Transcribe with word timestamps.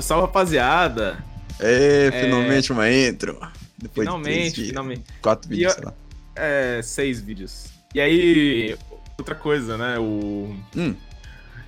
Salve, 0.00 0.02
salve, 0.02 0.26
rapaziada! 0.26 1.24
É, 1.60 2.10
finalmente 2.20 2.72
uma 2.72 2.90
intro. 2.90 3.38
Depois 3.76 4.06
finalmente, 4.08 4.62
de 4.62 4.68
finalmente. 4.68 5.04
quatro 5.22 5.48
vídeos, 5.48 5.72
eu- 5.72 5.76
sei 5.78 5.84
lá. 5.84 5.94
É, 6.36 6.80
seis 6.82 7.20
vídeos. 7.20 7.66
E 7.94 8.00
aí, 8.00 8.76
outra 9.18 9.34
coisa, 9.34 9.76
né? 9.76 9.98
O 9.98 10.54
Hum, 10.76 10.94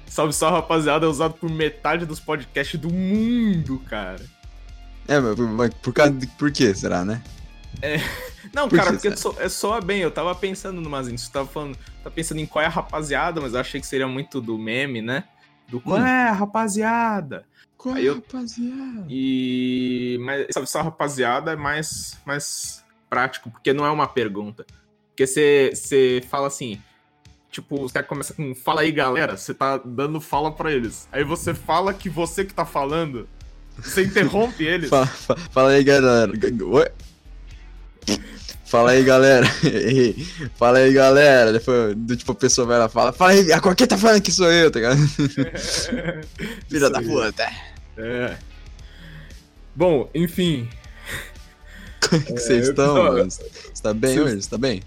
Salve, 0.07 0.33
salve, 0.33 0.57
rapaziada 0.57 1.07
é 1.07 1.09
usado 1.09 1.35
por 1.35 1.49
metade 1.49 2.05
dos 2.05 2.19
podcasts 2.19 2.79
do 2.81 2.91
mundo, 2.93 3.79
cara. 3.89 4.21
é, 5.07 5.21
mas, 5.21 5.39
mas 5.39 5.75
por 5.75 5.93
causa 5.93 6.13
de, 6.13 6.27
por 6.27 6.51
quê, 6.51 6.75
será, 6.75 7.05
né? 7.05 7.23
Não, 8.53 8.69
Por 8.69 8.77
cara, 8.77 8.97
que, 8.97 9.09
porque 9.11 9.43
é 9.43 9.49
soa 9.49 9.81
bem. 9.81 10.01
Eu 10.01 10.11
tava 10.11 10.35
pensando 10.35 10.81
numas 10.81 11.07
intros. 11.07 11.23
Você 11.27 11.33
tava 11.33 11.47
falando, 11.47 11.77
tava 12.03 12.11
pensando 12.11 12.41
em 12.41 12.47
qual 12.47 12.63
é 12.63 12.67
a 12.67 12.71
rapaziada, 12.71 13.41
mas 13.41 13.55
eu 13.55 13.61
achei 13.61 13.81
que 13.81 13.87
seria 13.87 14.09
muito 14.09 14.41
do 14.41 14.59
meme, 14.59 15.01
né? 15.01 15.23
Do 15.69 15.81
qual 15.81 16.01
Hum. 16.01 16.05
é 16.07 16.29
a 16.29 16.33
rapaziada? 16.33 17.45
Qual 17.83 17.95
Aí 17.95 18.05
eu- 18.07 18.17
rapaziada? 18.17 19.07
E. 19.09 20.19
Mas, 20.21 20.47
sabe, 20.53 20.67
só 20.69 20.83
rapaziada 20.83 21.53
é 21.53 21.57
mais, 21.57 22.19
mais 22.27 22.85
prático, 23.09 23.51
porque 23.51 23.73
não 23.73 23.87
é 23.87 23.91
uma 23.91 24.07
pergunta. 24.07 24.67
Porque 25.09 25.27
você 25.27 26.23
fala 26.29 26.47
assim. 26.49 26.79
Tipo, 27.51 27.79
você 27.79 28.03
começa 28.03 28.33
com 28.35 28.55
fala 28.55 28.83
aí, 28.83 28.93
galera. 28.93 29.37
Você 29.37 29.53
tá 29.55 29.79
dando 29.79 30.21
fala 30.21 30.53
pra 30.53 30.71
eles. 30.71 31.09
Aí 31.11 31.25
você 31.25 31.53
fala 31.55 31.93
que 31.95 32.09
você 32.09 32.45
que 32.45 32.53
tá 32.55 32.65
falando. 32.67 33.27
Você 33.79 34.05
interrompe 34.05 34.63
eles. 34.65 34.91
Fala, 34.91 35.07
fa- 35.07 35.37
fala 35.51 35.71
aí, 35.71 35.83
galera. 35.83 36.31
Oi? 36.65 36.87
Fala 38.67 38.93
aí, 38.93 39.03
galera. 39.03 39.47
fala 40.55 40.79
aí, 40.79 40.93
galera. 40.93 41.53
Depois, 41.53 41.97
tipo, 42.17 42.31
a 42.31 42.35
pessoa 42.37 42.67
vai 42.69 42.79
lá 42.79 42.87
e 42.87 42.89
fala, 42.89 43.13
fala 43.13 43.33
aí, 43.33 43.53
a 43.53 43.75
quem 43.75 43.87
tá 43.87 43.99
falando 43.99 44.23
que 44.23 44.31
sou 44.31 44.51
eu, 44.53 44.71
tá 44.71 44.79
ligado? 44.79 44.99
Filha 46.71 46.89
da 46.89 47.03
puta. 47.03 47.49
É. 47.97 48.39
Bom, 49.75 50.11
enfim, 50.15 50.69
Como 52.09 52.23
que 52.23 52.33
vocês 52.33 52.67
eu 52.67 52.71
estão, 52.71 52.95
mano? 52.95 53.31
Você 53.31 53.83
tá 53.83 53.95
bem 53.95 54.15
Vocês- 54.15 54.27
hoje? 54.27 54.43
Você 54.43 54.51
tá 54.51 54.59
bem? 54.59 54.83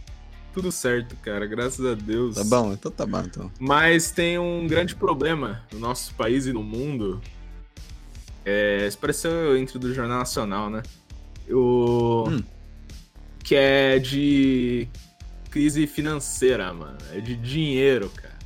tudo 0.53 0.71
certo, 0.71 1.15
cara. 1.15 1.47
Graças 1.47 1.83
a 1.83 1.95
Deus. 1.95 2.35
Tá 2.35 2.43
bom? 2.43 2.73
Então 2.73 2.91
tá 2.91 3.07
bom, 3.07 3.21
então. 3.21 3.51
Mas 3.59 4.11
tem 4.11 4.37
um 4.37 4.67
grande 4.67 4.95
problema 4.95 5.63
no 5.71 5.79
nosso 5.79 6.13
país 6.13 6.45
e 6.45 6.53
no 6.53 6.61
mundo. 6.61 7.19
É, 8.45 8.85
isso 8.87 8.97
pareceu 8.99 9.57
entre 9.57 9.79
do 9.79 9.91
Jornal 9.93 10.19
Nacional, 10.19 10.69
né? 10.69 10.83
O... 11.49 12.25
Hum. 12.29 12.43
Que 13.43 13.55
é 13.55 13.97
de 13.97 14.87
crise 15.49 15.87
financeira, 15.87 16.71
mano. 16.71 16.97
É 17.11 17.19
de 17.19 17.35
dinheiro, 17.35 18.09
cara. 18.09 18.37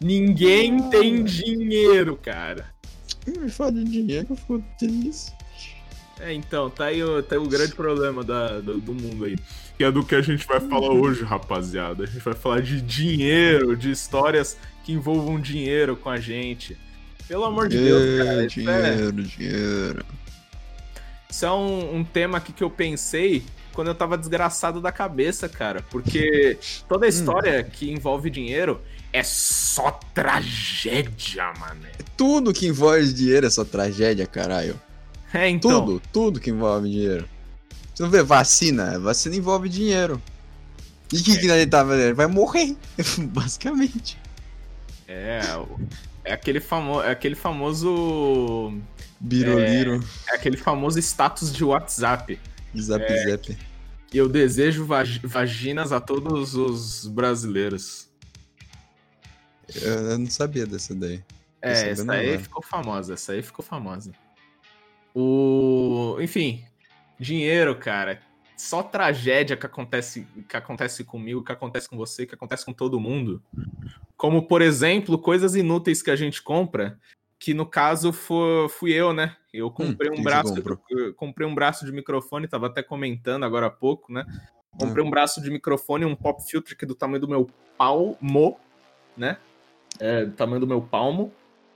Ninguém 0.00 0.76
Ah. 0.78 0.88
tem 0.90 1.24
dinheiro, 1.24 2.18
cara. 2.18 2.73
Me 3.26 3.50
fala 3.50 3.72
de 3.72 3.84
dinheiro 3.84 4.26
que 4.26 4.32
eu 4.32 4.36
fico 4.36 4.64
triste. 4.78 5.32
É, 6.20 6.32
então, 6.32 6.70
tá 6.70 6.86
aí 6.86 7.02
o, 7.02 7.22
tá 7.22 7.34
aí 7.34 7.40
o 7.40 7.48
grande 7.48 7.74
problema 7.74 8.22
da, 8.22 8.60
do, 8.60 8.78
do 8.78 8.94
mundo 8.94 9.24
aí. 9.24 9.36
Que 9.76 9.84
é 9.84 9.90
do 9.90 10.04
que 10.04 10.14
a 10.14 10.22
gente 10.22 10.46
vai 10.46 10.60
falar 10.60 10.92
hoje, 10.92 11.24
rapaziada. 11.24 12.04
A 12.04 12.06
gente 12.06 12.20
vai 12.20 12.34
falar 12.34 12.60
de 12.60 12.80
dinheiro, 12.80 13.76
de 13.76 13.90
histórias 13.90 14.56
que 14.84 14.92
envolvam 14.92 15.40
dinheiro 15.40 15.96
com 15.96 16.08
a 16.08 16.20
gente. 16.20 16.76
Pelo 17.26 17.44
amor 17.44 17.68
de 17.68 17.78
Deus, 17.78 18.24
cara. 18.24 18.44
É, 18.44 18.46
dinheiro, 18.46 19.22
dinheiro. 19.22 20.04
isso 21.28 21.44
é 21.44 21.52
um, 21.52 21.96
um 21.96 22.04
tema 22.04 22.38
aqui 22.38 22.52
que 22.52 22.62
eu 22.62 22.70
pensei 22.70 23.42
quando 23.72 23.88
eu 23.88 23.94
tava 23.94 24.16
desgraçado 24.16 24.80
da 24.80 24.92
cabeça, 24.92 25.48
cara. 25.48 25.82
Porque 25.90 26.58
toda 26.88 27.06
a 27.06 27.08
história 27.08 27.64
que 27.64 27.90
envolve 27.90 28.30
dinheiro 28.30 28.80
é 29.14 29.22
só 29.22 29.92
tragédia, 30.12 31.52
mané. 31.60 31.90
Tudo 32.16 32.52
que 32.52 32.66
envolve 32.66 33.12
dinheiro 33.12 33.46
é 33.46 33.50
só 33.50 33.64
tragédia, 33.64 34.26
caralho. 34.26 34.78
É, 35.32 35.48
então. 35.48 35.84
Tudo, 35.86 36.02
tudo 36.12 36.40
que 36.40 36.50
envolve 36.50 36.90
dinheiro. 36.90 37.28
Você 37.94 38.02
não 38.02 38.10
vê 38.10 38.22
vacina? 38.24 38.98
Vacina 38.98 39.36
envolve 39.36 39.68
dinheiro. 39.68 40.20
E 41.12 41.16
o 41.18 41.22
que, 41.22 41.38
que 41.38 41.46
ele 41.46 41.66
tá 41.66 41.86
fazendo? 41.86 42.16
Vai 42.16 42.26
morrer, 42.26 42.76
basicamente. 43.30 44.18
É, 45.06 45.40
é 46.24 46.32
aquele, 46.32 46.58
famo, 46.60 47.00
é 47.00 47.10
aquele 47.12 47.36
famoso. 47.36 48.76
Biroliro, 49.20 50.02
É 50.30 50.34
aquele 50.34 50.56
famoso 50.56 50.98
status 50.98 51.52
de 51.52 51.62
WhatsApp. 51.64 52.38
zap 52.76 53.04
É. 53.04 53.30
zap. 53.30 53.56
Eu 54.12 54.28
desejo 54.28 54.84
vag- 54.84 55.20
vaginas 55.24 55.92
a 55.92 56.00
todos 56.00 56.54
os 56.54 57.06
brasileiros. 57.06 58.08
Eu, 59.82 60.18
não 60.18 60.30
sabia 60.30 60.66
dessa 60.66 60.94
daí. 60.94 61.22
É, 61.62 61.90
essa 61.90 62.12
aí 62.12 62.26
agora. 62.28 62.38
ficou 62.38 62.62
famosa, 62.62 63.14
essa 63.14 63.32
aí 63.32 63.42
ficou 63.42 63.64
famosa. 63.64 64.12
O. 65.14 66.16
Enfim, 66.20 66.64
dinheiro, 67.18 67.76
cara. 67.78 68.20
Só 68.56 68.82
tragédia 68.82 69.56
que 69.56 69.66
acontece, 69.66 70.26
que 70.48 70.56
acontece 70.56 71.04
comigo, 71.04 71.42
que 71.42 71.52
acontece 71.52 71.88
com 71.88 71.96
você, 71.96 72.26
que 72.26 72.34
acontece 72.34 72.64
com 72.64 72.72
todo 72.72 73.00
mundo. 73.00 73.42
Como, 74.16 74.46
por 74.46 74.62
exemplo, 74.62 75.18
coisas 75.18 75.54
inúteis 75.56 76.02
que 76.02 76.10
a 76.10 76.16
gente 76.16 76.40
compra, 76.42 76.98
que 77.38 77.52
no 77.52 77.66
caso 77.66 78.12
fo- 78.12 78.68
fui 78.68 78.92
eu, 78.92 79.12
né? 79.12 79.36
Eu 79.52 79.70
comprei 79.70 80.10
Hum, 80.10 80.20
um 80.20 80.22
braço. 80.22 80.54
comprei 81.16 81.46
um 81.46 81.54
braço 81.54 81.84
de 81.84 81.92
microfone, 81.92 82.46
tava 82.48 82.68
até 82.68 82.82
comentando 82.82 83.44
agora 83.44 83.66
há 83.66 83.70
pouco, 83.70 84.12
né? 84.12 84.24
Comprei 84.78 85.04
Hum. 85.04 85.08
um 85.08 85.10
braço 85.10 85.40
de 85.42 85.50
microfone, 85.50 86.04
um 86.04 86.14
pop 86.16 86.42
filter 86.48 86.76
que 86.76 86.84
é 86.84 86.88
do 86.88 86.94
tamanho 86.94 87.20
do 87.20 87.28
meu 87.28 87.50
palmo, 87.76 88.58
né? 89.16 89.36
É, 90.00 90.24
do 90.24 90.32
tamanho 90.32 90.60
do 90.60 90.66
meu 90.66 90.80
palmo. 90.80 91.32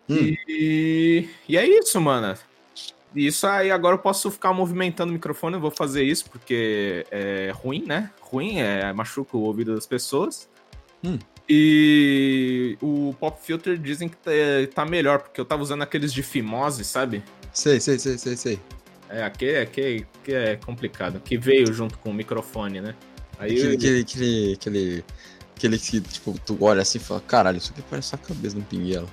Hum. 0.08 0.34
E, 0.48 1.28
e 1.48 1.56
é 1.56 1.66
isso, 1.66 2.00
mano. 2.00 2.34
Isso 3.14 3.46
aí, 3.46 3.70
agora 3.70 3.94
eu 3.94 3.98
posso 3.98 4.30
ficar 4.30 4.52
movimentando 4.52 5.10
o 5.10 5.14
microfone, 5.14 5.54
eu 5.54 5.60
vou 5.60 5.70
fazer 5.70 6.02
isso, 6.04 6.28
porque 6.30 7.06
é 7.10 7.50
ruim, 7.54 7.84
né? 7.86 8.10
Ruim, 8.20 8.58
é, 8.58 8.92
machuca 8.92 9.36
o 9.36 9.40
ouvido 9.40 9.74
das 9.74 9.86
pessoas. 9.86 10.48
Hum. 11.02 11.18
E 11.48 12.76
o 12.82 13.14
pop 13.18 13.38
filter 13.42 13.78
dizem 13.78 14.08
que 14.08 14.16
tá, 14.16 14.30
tá 14.74 14.84
melhor, 14.84 15.20
porque 15.20 15.40
eu 15.40 15.44
tava 15.46 15.62
usando 15.62 15.82
aqueles 15.82 16.12
de 16.12 16.22
fimose, 16.22 16.84
sabe? 16.84 17.22
Sei, 17.52 17.80
sei, 17.80 17.98
sei, 17.98 18.18
sei, 18.18 18.36
sei. 18.36 18.60
É, 19.08 19.22
aquele, 19.24 19.56
aquele 19.58 20.06
que 20.22 20.32
é 20.34 20.56
complicado, 20.56 21.18
que 21.20 21.38
veio 21.38 21.72
junto 21.72 21.96
com 21.98 22.10
o 22.10 22.14
microfone, 22.14 22.80
né? 22.82 22.94
Aí 23.38 23.52
Aquele, 23.52 23.68
eu- 23.68 23.74
aquele, 23.74 24.00
aquele, 24.02 24.52
aquele, 24.54 25.04
aquele 25.58 25.78
que, 25.78 26.00
tipo, 26.00 26.38
tu 26.46 26.56
olha 26.60 26.82
assim 26.82 26.98
e 26.98 27.00
fala, 27.00 27.20
caralho, 27.20 27.58
isso 27.58 27.72
aqui 27.72 27.82
parece 27.82 28.14
a 28.14 28.18
cabeça 28.18 28.54
de 28.54 28.62
um 28.62 28.64
pinguelo. 28.64 29.08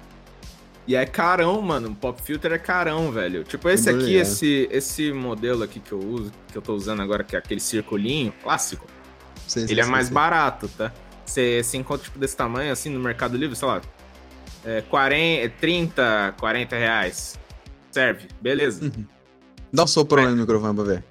E 0.87 0.95
é 0.95 1.05
carão, 1.05 1.61
mano. 1.61 1.89
O 1.89 1.95
pop 1.95 2.21
filter 2.21 2.51
é 2.51 2.59
carão, 2.59 3.11
velho. 3.11 3.43
Tipo, 3.43 3.69
esse 3.69 3.89
aqui, 3.89 3.99
ligado. 3.99 4.21
esse, 4.21 4.69
esse 4.71 5.11
modelo 5.11 5.63
aqui 5.63 5.79
que 5.79 5.91
eu 5.91 5.99
uso, 5.99 6.31
que 6.51 6.57
eu 6.57 6.61
tô 6.61 6.75
usando 6.75 7.01
agora, 7.01 7.23
que 7.23 7.35
é 7.35 7.39
aquele 7.39 7.59
circulinho 7.59 8.31
clássico, 8.43 8.85
sei, 9.47 9.63
ele 9.63 9.79
é 9.79 9.83
sei, 9.83 9.91
mais 9.91 10.09
barato, 10.09 10.67
tá? 10.69 10.93
Você 11.25 11.63
se 11.63 11.75
encontra, 11.75 12.03
tipo, 12.03 12.19
desse 12.19 12.37
tamanho, 12.37 12.71
assim, 12.71 12.89
no 12.89 12.99
Mercado 12.99 13.35
Livre, 13.35 13.55
sei 13.55 13.67
lá, 13.67 13.81
é 14.63 14.81
40, 14.81 15.55
30, 15.59 16.35
40 16.39 16.75
reais. 16.75 17.39
Serve, 17.89 18.27
beleza. 18.39 18.85
Uhum. 18.85 19.05
Dá 19.73 19.83
um 19.83 19.87
sopro 19.87 20.21
aí 20.21 20.27
no 20.27 20.35
microfone 20.35 20.75
pra 20.75 20.83
ver. 20.83 21.03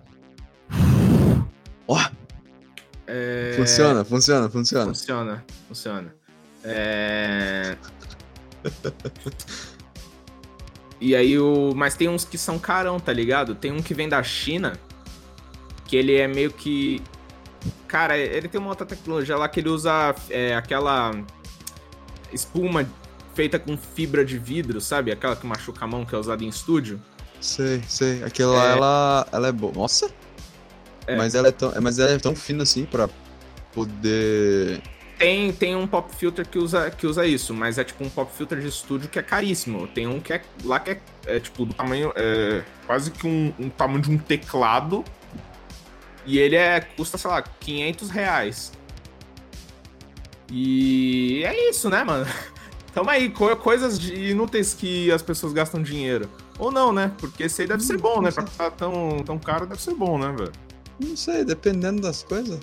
Ó, 1.89 1.99
É, 3.06 3.54
funciona, 3.56 4.05
funciona, 4.05 4.49
funciona. 4.49 4.87
Funciona, 4.87 5.44
funciona. 5.69 6.14
É... 6.64 7.76
e 11.00 11.14
aí 11.14 11.38
o. 11.38 11.73
Mas 11.75 11.94
tem 11.94 12.08
uns 12.08 12.25
que 12.25 12.38
são 12.38 12.58
carão, 12.58 12.99
tá 12.99 13.12
ligado? 13.12 13.55
Tem 13.55 13.70
um 13.73 13.82
que 13.82 13.93
vem 13.93 14.08
da 14.08 14.23
China, 14.23 14.73
que 15.87 15.96
ele 15.96 16.17
é 16.17 16.26
meio 16.26 16.50
que. 16.50 17.02
Cara, 17.87 18.17
ele 18.17 18.49
tem 18.49 18.61
uma 18.61 18.70
outra 18.70 18.87
tecnologia 18.87 19.37
lá 19.37 19.49
que 19.49 19.61
ele 19.61 19.69
usa 19.69 20.14
é, 20.31 20.55
aquela 20.55 21.12
espuma 22.32 22.87
feita 23.34 23.58
com 23.58 23.76
fibra 23.76 24.25
de 24.25 24.38
vidro, 24.38 24.81
sabe? 24.81 25.12
Aquela 25.12 25.37
que 25.37 25.46
machuca 25.46 25.84
a 25.84 25.88
mão 25.88 26.05
que 26.05 26.14
é 26.14 26.19
usada 26.19 26.43
em 26.44 26.49
estúdio. 26.49 27.00
Sei, 27.40 27.82
sei. 27.87 28.23
Aquela 28.23 28.55
lá, 28.55 28.69
É. 28.69 28.73
ela, 28.73 29.26
ela 29.32 29.49
é 29.49 29.52
boa. 29.52 29.73
Nossa! 29.75 30.11
É. 31.06 31.17
Mas, 31.17 31.35
ela 31.35 31.49
é 31.49 31.53
tão, 31.53 31.73
mas 31.83 31.99
ela 31.99 32.11
é 32.12 32.19
tão 32.19 32.35
fina 32.35 32.62
assim 32.62 32.85
pra 32.85 33.09
poder. 33.73 34.81
Tem, 35.19 35.53
tem 35.53 35.77
um 35.77 35.87
pop 35.87 36.12
filter 36.15 36.47
que 36.47 36.59
usa, 36.59 36.91
que 36.91 37.06
usa 37.06 37.25
isso, 37.27 37.55
mas 37.55 37.79
é 37.79 37.85
tipo 37.85 38.03
um 38.05 38.09
pop 38.11 38.31
filter 38.37 38.61
de 38.61 38.67
estúdio 38.69 39.09
que 39.09 39.19
é 39.19 39.23
caríssimo. 39.23 39.87
Tem 39.87 40.06
um 40.06 40.19
que 40.21 40.33
é 40.33 40.43
lá 40.65 40.81
que 40.81 40.91
é, 40.93 41.01
é, 41.27 41.41
tipo 41.41 41.65
do 41.65 41.73
tamanho. 41.75 42.12
É, 42.17 42.62
quase 42.87 43.11
que 43.11 43.27
um, 43.27 43.53
um 43.59 43.69
tamanho 43.69 44.01
de 44.01 44.11
um 44.11 44.19
teclado. 44.19 45.05
E 46.27 46.39
ele 46.39 46.56
é, 46.56 46.81
custa, 46.81 47.19
sei 47.19 47.31
lá, 47.31 47.43
500 47.43 48.11
reais. 48.11 48.73
E 50.51 51.43
é 51.45 51.71
isso, 51.71 51.89
né, 51.89 52.03
mano? 52.05 52.27
Tamo 52.95 53.11
aí, 53.11 53.29
co- 53.31 53.56
coisas 53.56 53.99
de- 53.99 54.31
inúteis 54.31 54.73
que 54.73 55.11
as 55.11 55.23
pessoas 55.23 55.53
gastam 55.53 55.83
dinheiro. 55.83 56.29
Ou 56.59 56.71
não, 56.71 56.93
né? 56.93 57.12
Porque 57.19 57.43
esse 57.45 57.62
aí 57.62 57.69
deve 57.69 57.83
ser 57.83 57.99
bom, 57.99 58.23
né? 58.23 58.31
Pra 58.31 58.45
estar 58.45 58.71
tão, 58.71 59.19
tão 59.25 59.39
caro, 59.39 59.67
deve 59.67 59.83
ser 59.83 59.95
bom, 59.95 60.17
né, 60.19 60.33
velho? 60.37 60.53
Não 60.99 61.17
sei, 61.17 61.44
dependendo 61.44 62.00
das 62.02 62.23
coisas. 62.23 62.58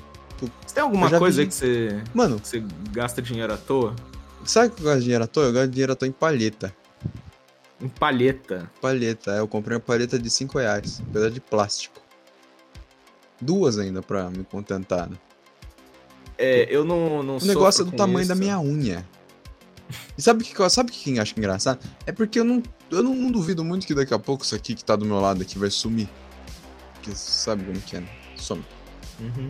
Você 0.66 0.74
tem 0.76 0.84
alguma 0.84 1.10
coisa 1.20 1.42
vi- 1.42 1.48
que 1.48 1.54
você, 1.54 2.04
Mano, 2.14 2.40
que 2.40 2.48
você 2.48 2.64
gasta 2.92 3.22
dinheiro 3.22 3.54
à 3.54 3.58
toa? 3.58 3.96
sabe 4.44 4.68
o 4.68 4.72
que 4.72 4.82
eu 4.82 4.86
gosto 4.86 4.98
de 5.00 5.04
dinheiro 5.04 5.24
à 5.24 5.28
toa? 5.28 5.44
Eu 5.46 5.54
gosto 5.54 5.68
de 5.68 5.72
dinheiro 5.74 5.94
à 5.94 5.96
toa 5.96 6.08
em 6.08 6.12
palheta. 6.12 6.76
Em 7.80 7.88
palheta. 7.88 8.72
Palheta, 8.82 9.32
é, 9.36 9.40
eu 9.40 9.48
comprei 9.48 9.76
uma 9.76 9.82
palheta 9.82 10.18
de 10.18 10.30
5 10.30 10.58
reais, 10.58 11.02
apesar 11.10 11.30
de 11.30 11.40
plástico. 11.40 12.02
Duas 13.40 13.78
ainda 13.78 14.02
pra 14.02 14.30
me 14.30 14.44
contentar, 14.44 15.10
né? 15.10 15.18
É, 16.38 16.68
eu 16.76 16.84
não, 16.84 17.22
não 17.22 17.38
O 17.38 17.46
negócio 17.46 17.82
é 17.84 17.86
do 17.86 17.92
tamanho 17.92 18.22
isso. 18.22 18.30
da 18.30 18.36
minha 18.36 18.60
unha. 18.60 19.06
E 20.18 20.22
sabe 20.22 20.42
o 20.44 20.46
que, 20.46 20.70
sabe 20.70 20.90
o 20.90 20.94
que 20.94 21.16
eu 21.16 21.22
acho 21.22 21.34
engraçado? 21.38 21.80
É 22.06 22.12
porque 22.12 22.40
eu 22.40 22.44
não, 22.44 22.64
eu 22.90 23.04
não, 23.04 23.14
não 23.16 23.32
duvido 23.32 23.64
muito 23.64 23.86
que 23.86 23.94
daqui 23.94 24.14
a 24.14 24.20
pouco 24.20 24.44
isso 24.44 24.56
aqui 24.56 24.74
que 24.74 24.84
tá 24.86 24.96
do 24.96 25.06
meu 25.06 25.20
lado 25.20 25.42
aqui 25.42 25.58
vai 25.60 25.70
sumir. 25.70 26.10
Porque 26.96 27.12
sabe 27.16 27.64
como 27.64 27.80
que 27.82 27.98
é, 27.98 28.00
né? 28.00 28.08
Some. 28.42 28.64
Uhum. 29.20 29.50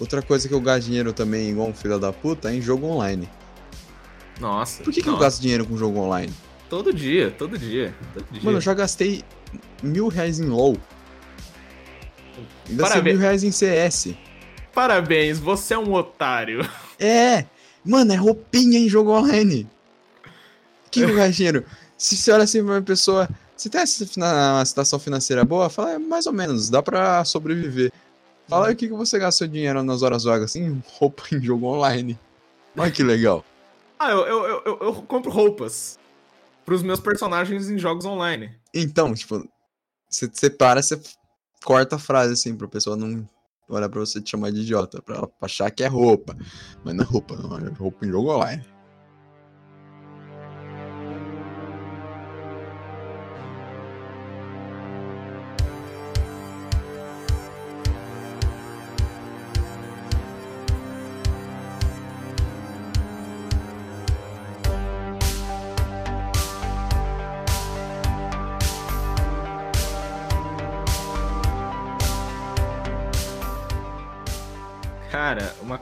Outra 0.00 0.22
coisa 0.22 0.48
que 0.48 0.54
eu 0.54 0.60
gasto 0.60 0.86
dinheiro 0.86 1.12
também, 1.12 1.50
igual 1.50 1.68
um 1.68 1.74
filho 1.74 1.98
da 1.98 2.12
puta, 2.12 2.50
é 2.50 2.54
em 2.54 2.62
jogo 2.62 2.86
online. 2.86 3.28
Nossa. 4.40 4.82
Por 4.82 4.92
que, 4.92 5.02
que 5.02 5.08
eu 5.08 5.18
gasto 5.18 5.40
dinheiro 5.40 5.66
com 5.66 5.76
jogo 5.76 5.98
online? 5.98 6.32
Todo 6.70 6.92
dia, 6.92 7.30
todo 7.30 7.58
dia. 7.58 7.94
Todo 8.14 8.24
dia. 8.30 8.42
Mano, 8.42 8.56
eu 8.56 8.60
já 8.62 8.72
gastei 8.72 9.22
mil 9.82 10.08
reais 10.08 10.40
em 10.40 10.46
LOL. 10.46 10.76
Ainda 12.68 12.82
Parabéns. 12.84 13.14
mil 13.14 13.20
reais 13.22 13.44
em 13.44 13.50
CS. 13.50 14.14
Parabéns, 14.72 15.38
você 15.38 15.74
é 15.74 15.78
um 15.78 15.92
otário. 15.92 16.66
É! 17.02 17.46
Mano, 17.82 18.12
é 18.12 18.16
roupinha 18.16 18.78
em 18.78 18.86
jogo 18.86 19.10
online. 19.10 19.66
Que 20.90 21.00
eu 21.00 21.12
gasto 21.16 21.36
dinheiro? 21.36 21.64
Se 21.96 22.14
você 22.14 22.30
olha 22.30 22.44
assim 22.44 22.62
pra 22.62 22.74
uma 22.74 22.82
pessoa. 22.82 23.26
Você 23.60 23.68
tem 23.68 23.82
uma 24.16 24.64
situação 24.64 24.98
financeira 24.98 25.44
boa? 25.44 25.68
Fala, 25.68 25.92
é 25.92 25.98
mais 25.98 26.26
ou 26.26 26.32
menos, 26.32 26.70
dá 26.70 26.82
pra 26.82 27.22
sobreviver. 27.26 27.92
Fala 28.48 28.68
aí 28.68 28.72
o 28.72 28.76
que, 28.76 28.88
que 28.88 28.94
você 28.94 29.18
gasta 29.18 29.36
seu 29.36 29.48
dinheiro 29.48 29.82
nas 29.82 30.00
horas 30.02 30.24
vagas? 30.24 30.56
Em 30.56 30.82
roupa 30.94 31.24
em 31.30 31.42
jogo 31.42 31.66
online. 31.66 32.18
Olha 32.76 32.90
que 32.90 33.02
legal. 33.02 33.44
Ah, 34.02 34.12
eu, 34.12 34.20
eu, 34.20 34.62
eu, 34.64 34.78
eu- 34.80 34.94
compro 35.02 35.30
roupas 35.30 35.98
pros 36.64 36.82
meus 36.82 37.00
personagens 37.00 37.68
em 37.68 37.76
jogos 37.76 38.06
online. 38.06 38.50
Então, 38.72 39.12
tipo, 39.12 39.46
você, 40.08 40.26
você 40.26 40.48
para, 40.48 40.80
você 40.80 40.98
corta 41.62 41.96
a 41.96 41.98
frase 41.98 42.32
assim 42.32 42.56
pra 42.56 42.66
pessoa 42.66 42.96
não 42.96 43.28
olhar 43.68 43.90
pra 43.90 44.00
você 44.00 44.18
te 44.22 44.30
chamar 44.30 44.52
de 44.52 44.60
idiota, 44.62 45.02
pra 45.02 45.16
ela 45.16 45.30
achar 45.42 45.70
que 45.70 45.84
é 45.84 45.86
roupa. 45.86 46.34
Mas 46.82 46.94
não 46.94 47.04
é 47.04 47.06
roupa, 47.06 47.36
não, 47.36 47.58
é 47.58 47.68
roupa 47.72 48.06
em 48.06 48.10
jogo 48.10 48.32
online. 48.34 48.64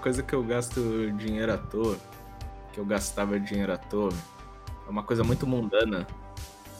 Coisa 0.09 0.23
que 0.23 0.35
eu 0.35 0.43
gasto 0.43 1.13
dinheiro 1.19 1.53
à 1.53 1.59
toa, 1.59 1.99
que 2.73 2.81
eu 2.81 2.85
gastava 2.87 3.39
dinheiro 3.39 3.75
à 3.75 3.77
toa, 3.77 4.11
é 4.87 4.91
uma 4.91 5.03
coisa 5.03 5.23
muito 5.23 5.47
mundana, 5.47 6.07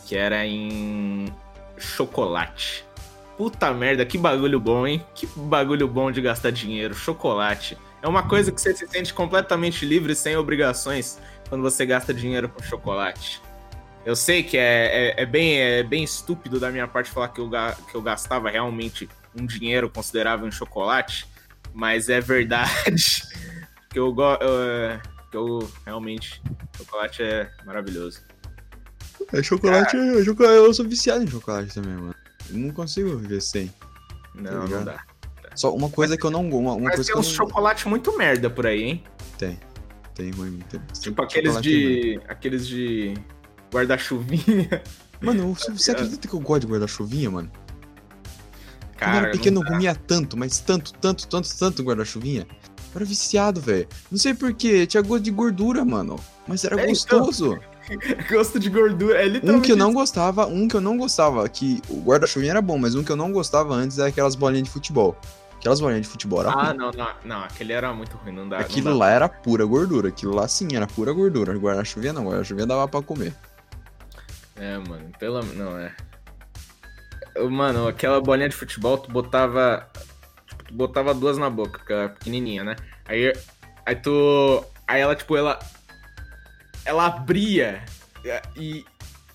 que 0.07 0.17
era 0.17 0.47
em 0.47 1.31
chocolate. 1.77 2.87
Puta 3.37 3.71
merda, 3.75 4.07
que 4.07 4.17
bagulho 4.17 4.59
bom, 4.59 4.87
hein? 4.87 5.05
Que 5.15 5.27
bagulho 5.27 5.87
bom 5.87 6.11
de 6.11 6.23
gastar 6.23 6.51
dinheiro, 6.51 6.95
chocolate. 6.95 7.77
É 8.01 8.09
uma 8.09 8.27
coisa 8.27 8.51
que 8.51 8.59
você 8.59 8.75
se 8.75 8.89
sente 8.89 9.13
completamente 9.13 9.85
livre, 9.85 10.15
sem 10.15 10.35
obrigações, 10.35 11.21
quando 11.51 11.61
você 11.61 11.85
gasta 11.85 12.15
dinheiro 12.15 12.49
com 12.49 12.63
chocolate. 12.63 13.43
Eu 14.07 14.17
sei 14.17 14.43
que 14.43 14.57
é, 14.57 15.19
é, 15.19 15.23
é 15.23 15.27
bem, 15.27 15.59
é 15.59 15.83
bem 15.83 16.03
estúpido 16.03 16.59
da 16.59 16.71
minha 16.71 16.89
parte 16.89 17.11
falar 17.11 17.29
que 17.29 17.43
eu, 17.43 17.51
que 17.91 17.95
eu 17.95 18.01
gastava 18.01 18.49
realmente 18.49 19.07
um 19.39 19.45
dinheiro 19.45 19.91
considerável 19.91 20.49
em 20.49 20.51
chocolate, 20.51 21.27
mas 21.75 22.09
é 22.09 22.21
verdade 22.21 23.23
que 23.91 23.99
eu 23.99 24.13
gosto. 24.13 24.41
que 25.31 25.37
eu 25.37 25.71
realmente. 25.85 26.43
Chocolate 26.77 27.23
é 27.23 27.51
maravilhoso. 27.67 28.23
É 29.33 29.43
chocolate, 29.43 29.97
é 29.97 30.25
chocolate, 30.25 30.55
eu 30.57 30.73
sou 30.73 30.87
viciado 30.87 31.25
em 31.25 31.27
chocolate 31.27 31.75
também, 31.75 31.93
mano. 31.95 32.15
Eu 32.49 32.57
não 32.57 32.71
consigo 32.71 33.17
viver 33.17 33.41
sem. 33.43 33.73
Não, 34.35 34.67
Tá 34.69 34.77
não 34.77 34.85
dá. 34.85 35.05
Só 35.57 35.75
uma 35.75 35.91
coisa 35.91 36.17
que 36.17 36.25
eu 36.25 36.31
não 36.31 36.45
gosto, 36.49 36.61
uma, 36.63 36.73
uma 36.75 36.85
Mas 36.85 36.95
coisa 36.97 37.13
tem 37.13 37.21
uns 37.21 37.27
não 37.27 37.35
chocolate 37.35 37.89
muito 37.89 38.17
merda 38.17 38.49
por 38.49 38.67
aí, 38.67 38.83
hein? 38.83 39.05
tem. 39.39 39.59
Tem 40.15 40.31
ruim, 40.33 40.59
tem 40.69 40.81
Tipo 41.01 41.23
aqueles 41.23 41.61
de. 41.61 42.21
aqueles 42.29 42.67
de. 42.67 43.15
guarda-chuvinha. 43.73 44.83
Mano, 45.21 45.55
você, 45.55 45.71
você 45.73 45.91
acredita 45.93 46.27
que 46.29 46.35
eu 46.35 46.41
gosto 46.41 46.63
de 46.67 46.73
guarda-chuvinha, 46.73 47.31
mano? 47.31 47.51
Cara, 48.99 49.13
Quando 49.13 49.15
eu 49.25 49.29
era 49.29 49.33
pequeno 49.33 49.61
não 49.61 49.67
eu 49.67 49.73
comia 49.73 49.95
tanto, 49.95 50.37
mas 50.37 50.59
tanto, 50.59 50.93
tanto, 50.95 51.27
tanto, 51.27 51.57
tanto 51.57 51.83
guarda-chuvinha. 51.83 52.47
Eu 52.93 52.97
era 52.97 53.05
viciado, 53.05 53.61
velho. 53.61 53.87
Não 54.11 54.19
sei 54.19 54.35
porquê, 54.35 54.87
tinha 54.87 55.03
gosto 55.03 55.23
de 55.23 55.31
gordura, 55.31 55.85
mano. 55.85 56.19
Mas 56.47 56.65
era 56.65 56.75
É, 56.75 56.91
então. 56.91 57.21
gostoso. 57.21 57.59
Gosto 58.31 58.59
de 58.61 58.69
gordura. 58.69 59.23
É 59.23 59.25
Um 59.27 59.29
literalmente. 59.33 59.65
que 59.67 59.73
eu 59.73 59.77
não 59.77 59.95
gostava, 59.95 60.47
um 60.47 60.69
que 60.69 60.75
eu 60.77 60.81
não 60.81 60.99
gostava, 60.99 61.49
que 61.49 61.81
o 61.89 62.03
guarda-chuvinha 62.03 62.53
era 62.53 62.61
bom, 62.61 62.77
mas 62.77 62.95
um 62.95 63.03
que 63.03 63.11
eu 63.11 63.17
não 63.17 63.33
gostava 63.33 63.73
antes 63.75 63.99
é 63.99 64.07
aquelas 64.07 64.35
bolinhas 64.35 64.65
de 64.65 64.71
futebol. 64.71 65.17
Aquelas 65.57 65.81
bolinhas 65.81 66.03
de 66.03 66.09
futebol 66.09 66.41
era 66.43 66.51
Ah, 66.51 66.75
não, 66.75 66.91
não, 66.91 67.09
não. 67.25 67.39
Aquele 67.45 67.73
era 67.73 67.91
muito 67.95 68.15
ruim, 68.19 68.33
não 68.33 68.47
dá. 68.49 68.59
Aquilo 68.59 68.91
não 68.91 68.99
dá. 68.99 69.07
lá 69.07 69.11
era 69.11 69.27
pura 69.29 69.65
gordura. 69.65 70.09
Aquilo 70.09 70.35
lá 70.35 70.47
sim 70.47 70.69
era 70.75 70.87
pura 70.87 71.13
gordura. 71.13 71.55
Guarda-chuvinha 71.57 72.13
não, 72.13 72.27
guarda-chuvinha 72.27 72.67
dava 72.67 72.87
pra 72.87 73.01
comer. 73.01 73.35
É, 74.57 74.77
mano, 74.79 75.11
pela. 75.19 75.43
Não, 75.43 75.79
é. 75.79 75.95
Mano, 77.51 77.87
aquela 77.89 78.21
bolinha 78.21 78.49
de 78.49 78.57
futebol, 78.57 78.99
tu 78.99 79.11
botava. 79.11 79.89
Tipo, 80.47 80.65
tu 80.65 80.75
botava 80.75 81.15
duas 81.15 81.37
na 81.39 81.49
boca, 81.51 81.79
porque 81.79 81.93
ela 81.93 82.03
era 82.05 82.11
pequenininha, 82.13 82.65
né? 82.65 82.77
Aí, 83.07 83.33
aí 83.87 83.97
tu. 83.97 84.65
Aí 84.87 85.01
ela, 85.01 85.15
tipo, 85.15 85.37
ela. 85.37 85.59
Ela 86.85 87.07
abria 87.07 87.85
e, 88.57 88.85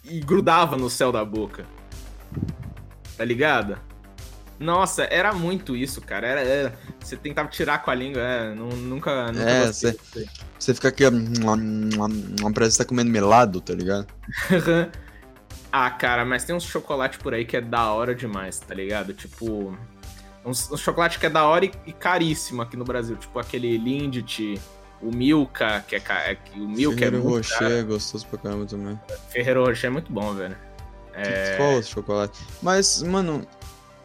e 0.03 0.19
grudava 0.19 0.75
no 0.75 0.89
céu 0.89 1.11
da 1.11 1.23
boca. 1.23 1.65
Tá 3.15 3.23
ligado? 3.23 3.77
Nossa, 4.59 5.03
era 5.03 5.33
muito 5.33 5.75
isso, 5.75 6.01
cara. 6.01 6.25
Era, 6.27 6.41
era- 6.41 6.73
você 6.99 7.15
tentava 7.17 7.49
tirar 7.49 7.83
com 7.83 7.91
a 7.91 7.95
língua, 7.95 8.21
é, 8.21 8.53
nu- 8.55 8.75
nunca, 8.75 9.31
nunca 9.31 9.49
É, 9.49 9.65
aí. 9.65 9.73
Você 10.57 10.73
fica 10.73 10.87
aqui, 10.87 11.03
ó, 11.05 11.11
parece 12.53 12.53
que 12.53 12.71
você 12.71 12.77
tá 12.83 12.85
comendo 12.85 13.11
melado, 13.11 13.59
tá 13.59 13.73
ligado? 13.73 14.07
ah, 15.75 15.89
cara, 15.89 16.23
mas 16.23 16.43
tem 16.43 16.55
uns 16.55 16.65
chocolate 16.65 17.17
por 17.17 17.33
aí 17.33 17.43
que 17.45 17.57
é 17.57 17.61
da 17.61 17.91
hora 17.91 18.13
demais, 18.13 18.59
tá 18.59 18.75
ligado? 18.75 19.11
Tipo, 19.11 19.75
uns, 20.45 20.71
uns 20.71 20.79
chocolate 20.79 21.17
que 21.17 21.25
é 21.25 21.29
da 21.31 21.45
hora 21.45 21.65
e, 21.65 21.71
e 21.87 21.91
caríssimo 21.91 22.61
aqui 22.61 22.77
no 22.77 22.85
Brasil. 22.85 23.15
Tipo 23.15 23.39
aquele 23.39 23.75
Lindt, 23.75 24.61
o 25.01 25.11
Milka, 25.11 25.83
que 25.87 25.95
é, 25.95 26.01
é 26.07 26.35
que 26.35 26.59
o 26.59 26.67
Milka 26.67 26.95
é 26.97 26.99
Ferrero 27.09 27.23
muito 27.23 27.35
Rocher 27.37 27.71
é 27.71 27.81
gostoso 27.81 28.27
pra 28.27 28.37
caramba 28.37 28.67
também. 28.67 28.99
caro. 29.07 29.19
Ferrero 29.29 29.65
Rocher 29.65 29.87
é 29.87 29.89
muito 29.89 30.13
bom, 30.13 30.31
velho. 30.35 30.55
É, 31.15 31.57
Qual 31.57 31.73
outro 31.73 31.89
chocolate? 31.89 32.39
Mas, 32.61 33.01
mano, 33.01 33.45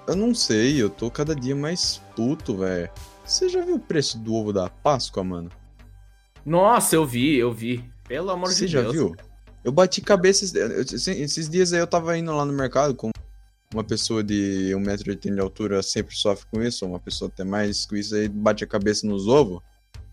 eu 0.06 0.16
não 0.16 0.34
sei, 0.34 0.80
eu 0.82 0.88
tô 0.88 1.10
cada 1.10 1.34
dia 1.36 1.54
mais 1.54 2.00
puto, 2.16 2.56
velho. 2.56 2.88
Você 3.26 3.46
já 3.50 3.60
viu 3.60 3.74
o 3.74 3.80
preço 3.80 4.18
do 4.18 4.34
ovo 4.34 4.54
da 4.54 4.70
Páscoa, 4.70 5.22
mano? 5.22 5.50
Nossa, 6.46 6.96
eu 6.96 7.04
vi, 7.04 7.36
eu 7.36 7.52
vi. 7.52 7.84
Pelo 8.06 8.30
amor 8.30 8.48
Você 8.48 8.64
de 8.64 8.72
já 8.72 8.80
Deus. 8.80 8.94
viu? 8.94 9.16
Eu 9.64 9.72
bati 9.72 10.00
cabeça. 10.00 10.44
esses- 10.44 11.48
dias 11.48 11.72
aí 11.72 11.80
eu 11.80 11.86
tava 11.86 12.16
indo 12.16 12.34
lá 12.34 12.44
no 12.44 12.52
mercado 12.52 12.94
com 12.94 13.10
uma 13.72 13.84
pessoa 13.84 14.22
de 14.22 14.72
1,80m 14.74 15.34
de 15.34 15.40
altura, 15.40 15.82
sempre 15.82 16.14
sofre 16.16 16.46
com 16.50 16.62
isso, 16.62 16.84
ou 16.84 16.92
uma 16.92 17.00
pessoa 17.00 17.30
até 17.32 17.44
mais 17.44 17.84
com 17.84 17.96
isso 17.96 18.14
aí, 18.14 18.28
bate 18.28 18.64
a 18.64 18.66
cabeça 18.66 19.06
nos 19.06 19.28
ovos. 19.28 19.60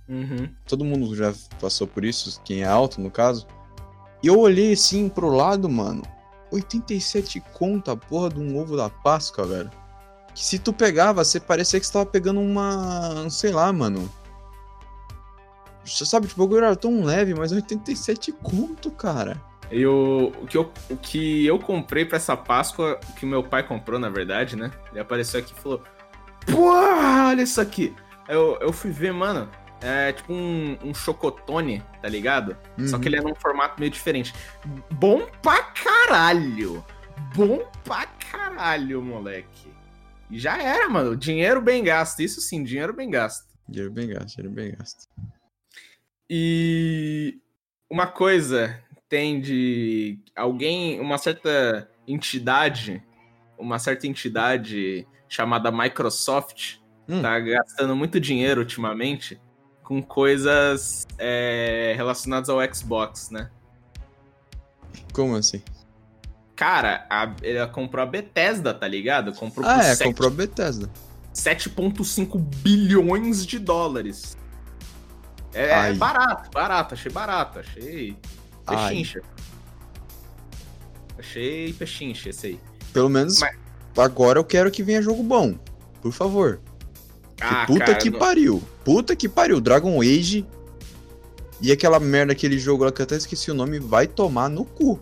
Uhum. 0.10 0.50
Todo 0.68 0.84
mundo 0.86 1.16
já 1.16 1.34
passou 1.60 1.88
por 1.88 2.04
isso, 2.04 2.40
quem 2.44 2.62
é 2.62 2.66
alto 2.68 3.00
no 3.00 3.10
caso. 3.10 3.48
E 4.22 4.28
eu 4.28 4.38
olhei 4.40 4.74
assim 4.74 5.08
pro 5.08 5.30
lado, 5.30 5.70
mano. 5.70 6.04
87 6.52 7.42
conto 7.54 7.92
a 7.92 7.98
porra 7.98 8.30
de 8.30 8.40
um 8.40 8.58
ovo 8.58 8.76
da 8.78 8.90
Páscoa, 8.90 9.46
velho. 9.46 9.72
Que 10.34 10.44
se 10.44 10.60
tu 10.60 10.74
pegava, 10.74 11.24
você 11.24 11.40
parecia 11.40 11.80
que 11.80 11.86
você 11.86 11.94
tava 11.94 12.06
pegando 12.06 12.40
uma. 12.40 13.30
sei 13.30 13.52
lá, 13.52 13.72
mano. 13.72 14.12
Você 15.86 16.06
sabe, 16.06 16.28
tipo, 16.28 16.42
o 16.42 16.48
bagulho 16.48 16.66
era 16.66 16.76
tão 16.76 17.04
leve, 17.04 17.34
mas 17.34 17.52
87 17.52 18.32
conto, 18.32 18.90
cara. 18.92 19.40
E 19.72 19.86
o, 19.86 20.32
o, 20.42 20.46
que 20.48 20.58
eu, 20.58 20.72
o 20.90 20.98
que 20.98 21.46
eu 21.46 21.58
comprei 21.60 22.06
pra 22.06 22.18
essa 22.18 22.36
Páscoa, 22.38 23.00
o 23.10 23.14
que 23.14 23.26
meu 23.26 23.44
pai 23.44 23.64
comprou, 23.68 24.00
na 24.00 24.10
verdade, 24.10 24.56
né? 24.56 24.72
Ele 24.92 25.00
apareceu 25.00 25.40
aqui 25.40 25.54
e 25.58 25.62
falou: 25.62 25.82
Pô, 26.46 26.70
olha 26.72 27.42
isso 27.42 27.60
aqui. 27.60 27.94
Eu, 28.28 28.58
eu 28.62 28.72
fui 28.74 28.92
ver, 28.92 29.12
mano. 29.14 29.50
É 29.82 30.14
tipo 30.14 30.34
um, 30.34 30.78
um 30.84 30.94
chocotone, 30.94 31.84
tá 32.02 32.08
ligado? 32.08 32.56
Só 32.88 32.96
Uhum. 32.96 33.02
que 33.02 33.08
ele 33.10 33.18
é 33.18 33.22
num 33.22 33.36
formato 33.36 33.80
meio 33.80 33.92
diferente. 33.92 34.34
Bom 34.92 35.28
pra 35.44 35.62
caralho! 35.64 36.84
Bom 37.36 37.60
pra 37.84 38.06
caralho, 38.32 39.02
moleque. 39.02 39.72
E 40.32 40.40
já 40.40 40.58
era, 40.62 40.88
mano. 40.90 41.16
Dinheiro 41.16 41.62
bem 41.62 41.84
gasto. 41.84 42.22
Isso 42.22 42.40
sim, 42.42 42.64
dinheiro 42.64 42.94
bem 42.94 43.10
gasto. 43.10 43.46
Dinheiro 43.68 43.92
bem 43.94 44.08
gasto, 44.08 44.28
dinheiro 44.38 44.54
bem 44.56 44.76
gasto. 44.78 45.08
E 46.30 47.40
uma 47.90 48.08
coisa, 48.08 48.80
tem 49.08 49.40
de 49.40 50.20
alguém, 50.36 51.00
uma 51.00 51.18
certa 51.18 51.90
entidade, 52.08 53.02
uma 53.58 53.78
certa 53.80 54.08
entidade 54.08 55.08
chamada 55.30 55.72
Microsoft, 55.72 56.78
Hum. 57.08 57.22
tá 57.22 57.40
gastando 57.40 57.96
muito 57.96 58.20
dinheiro 58.20 58.62
ultimamente 58.62 59.40
com 59.84 60.02
coisas 60.02 61.06
é, 61.20 61.94
relacionadas 61.96 62.50
ao 62.50 62.58
Xbox, 62.74 63.30
né? 63.30 63.52
Como 65.14 65.36
assim? 65.36 65.62
Cara, 66.56 67.06
a- 67.10 67.36
ela 67.44 67.68
comprou 67.68 68.02
a 68.02 68.06
Bethesda, 68.08 68.74
tá 68.74 68.88
ligado? 68.88 69.32
Comprou 69.34 69.68
Ah, 69.68 69.78
é, 69.84 69.94
sete- 69.96 70.08
comprou 70.08 70.30
a 70.30 70.34
Bethesda. 70.34 70.90
7,5 71.34 72.40
bilhões 72.40 73.46
de 73.46 73.60
dólares. 73.60 74.36
É, 75.56 75.68
é 75.70 75.74
Ai. 75.74 75.94
barato, 75.96 76.50
barato, 76.54 76.94
achei 76.94 77.12
barato, 77.12 77.60
achei 77.60 78.18
Ai. 78.68 78.90
pechincha. 78.90 79.22
Achei 81.18 81.74
pechincha 81.74 82.30
esse 82.30 82.48
aí. 82.48 82.60
Pelo 82.94 83.10
menos 83.10 83.40
Mas- 83.40 83.58
agora 83.98 84.40
eu 84.40 84.44
quero 84.44 84.70
que 84.70 84.84
venha 84.84 85.02
jogo 85.02 85.24
bom. 85.24 85.56
Por 86.02 86.12
favor. 86.12 86.60
Que 87.38 87.44
Ah, 87.44 87.66
puta 87.66 87.86
cara, 87.86 87.96
que 87.98 88.10
não- 88.10 88.20
pariu. 88.20 88.64
Puta 88.84 89.16
que 89.16 89.28
pariu. 89.28 89.60
Dragon 89.60 90.00
Age 90.02 90.46
e 91.62 91.72
aquela 91.72 92.00
merda, 92.00 92.34
aquele 92.34 92.60
jogo 92.60 92.84
lá 92.84 92.92
que 92.92 93.02
eu 93.02 93.06
até 93.06 93.16
esqueci 93.16 93.50
o 93.50 93.54
nome, 93.54 93.80
vai 93.80 94.08
tomar 94.08 94.50
no 94.50 94.66
cu. 94.66 95.00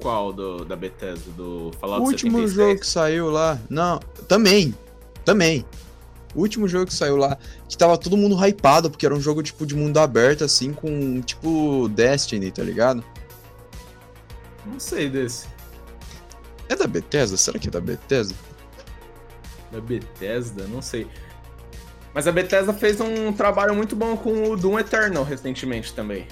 Qual 0.00 0.32
do, 0.32 0.64
da 0.64 0.76
Bethesda? 0.76 1.30
Do 1.36 1.70
Fallout 1.80 2.02
o 2.02 2.06
último 2.06 2.38
76? 2.38 2.54
jogo 2.54 2.80
que 2.80 2.86
saiu 2.86 3.30
lá. 3.30 3.58
Não, 3.70 3.98
também. 4.28 4.74
Também. 5.24 5.64
O 6.34 6.40
último 6.40 6.66
jogo 6.66 6.86
que 6.86 6.94
saiu 6.94 7.16
lá, 7.16 7.38
que 7.68 7.78
tava 7.78 7.96
todo 7.96 8.16
mundo 8.16 8.36
hypado, 8.36 8.90
porque 8.90 9.06
era 9.06 9.14
um 9.14 9.20
jogo 9.20 9.42
tipo 9.42 9.64
de 9.64 9.76
mundo 9.76 9.98
aberto, 9.98 10.44
assim, 10.44 10.72
com 10.72 11.20
tipo 11.22 11.88
Destiny, 11.88 12.50
tá 12.50 12.62
ligado? 12.62 13.04
Não 14.66 14.80
sei 14.80 15.08
desse. 15.08 15.46
É 16.68 16.74
da 16.74 16.86
Bethesda? 16.86 17.36
Será 17.36 17.58
que 17.58 17.68
é 17.68 17.70
da 17.70 17.80
Bethesda? 17.80 18.34
Da 19.70 19.80
Bethesda? 19.80 20.66
Não 20.66 20.82
sei. 20.82 21.06
Mas 22.12 22.26
a 22.26 22.32
Bethesda 22.32 22.72
fez 22.72 23.00
um 23.00 23.32
trabalho 23.32 23.74
muito 23.74 23.94
bom 23.94 24.16
com 24.16 24.50
o 24.50 24.56
Doom 24.56 24.78
Eternal 24.78 25.24
recentemente 25.24 25.92
também. 25.92 26.26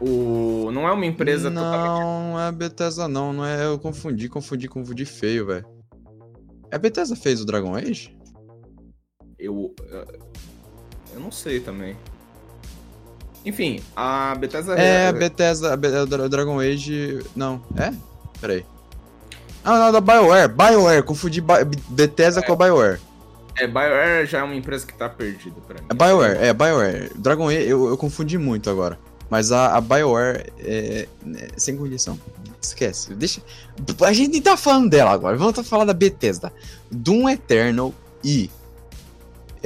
O... 0.00 0.70
Não 0.72 0.86
é 0.86 0.92
uma 0.92 1.06
empresa 1.06 1.50
totalmente. 1.50 2.00
Não, 2.00 2.40
é 2.40 2.48
a 2.48 2.52
Bethesda 2.52 3.08
não, 3.08 3.32
não 3.32 3.44
é. 3.44 3.66
Eu 3.66 3.78
confundi, 3.78 4.28
confundi, 4.28 4.68
confundi 4.68 5.04
feio, 5.04 5.46
velho. 5.46 5.66
É 6.70 6.76
a 6.76 6.78
Bethesda 6.78 7.16
fez 7.16 7.40
o 7.40 7.46
Dragon 7.46 7.74
Age? 7.74 8.15
Eu. 9.38 9.74
Eu 11.12 11.20
não 11.20 11.30
sei 11.30 11.60
também. 11.60 11.96
Enfim, 13.44 13.80
a 13.94 14.34
Bethesda. 14.34 14.74
É, 14.74 15.08
a 15.08 15.12
Bethesda, 15.12 15.72
a 15.72 16.26
Dragon 16.28 16.58
Age. 16.58 17.20
Não, 17.34 17.62
é? 17.76 17.92
Peraí. 18.40 18.64
Ah, 19.64 19.78
não, 19.78 19.92
da 19.92 20.00
BioWare. 20.00 20.48
BioWare, 20.48 21.02
confundi 21.02 21.40
Bi- 21.40 21.64
Bethesda 21.88 22.42
com 22.42 22.52
a 22.52 22.56
BioWare. 22.56 23.00
É, 23.58 23.66
BioWare 23.66 24.26
já 24.26 24.38
é 24.38 24.42
uma 24.42 24.54
empresa 24.54 24.86
que 24.86 24.94
tá 24.94 25.08
perdida 25.08 25.56
pra 25.66 25.80
mim. 25.80 25.86
É 25.88 25.94
BioWare, 25.94 26.38
é 26.38 26.52
BioWare. 26.52 27.12
Dragon 27.16 27.48
Age, 27.48 27.68
eu, 27.68 27.88
eu 27.88 27.96
confundi 27.96 28.36
muito 28.38 28.68
agora. 28.68 28.98
Mas 29.30 29.50
a, 29.50 29.76
a 29.76 29.80
BioWare 29.80 30.52
é, 30.58 31.08
é 31.36 31.48
sem 31.56 31.76
condição. 31.76 32.18
Esquece. 32.60 33.14
Deixa. 33.14 33.40
A 34.04 34.12
gente 34.12 34.32
nem 34.32 34.42
tá 34.42 34.56
falando 34.56 34.90
dela 34.90 35.10
agora. 35.12 35.36
Vamos 35.36 35.68
falar 35.68 35.84
da 35.84 35.92
Bethesda. 35.94 36.52
Doom 36.90 37.28
Eternal 37.28 37.92
e. 38.24 38.50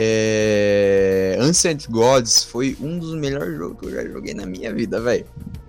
É, 0.02 1.37
Ancient 1.38 1.87
Gods 1.90 2.42
foi 2.45 2.75
um 2.80 2.99
dos 2.99 3.14
melhores 3.14 3.59
jogos 3.59 3.78
que 3.78 3.85
eu 3.85 3.90
já 3.90 4.09
joguei 4.09 4.33
na 4.33 4.47
minha 4.47 4.73
vida, 4.73 4.99
velho. 4.99 5.26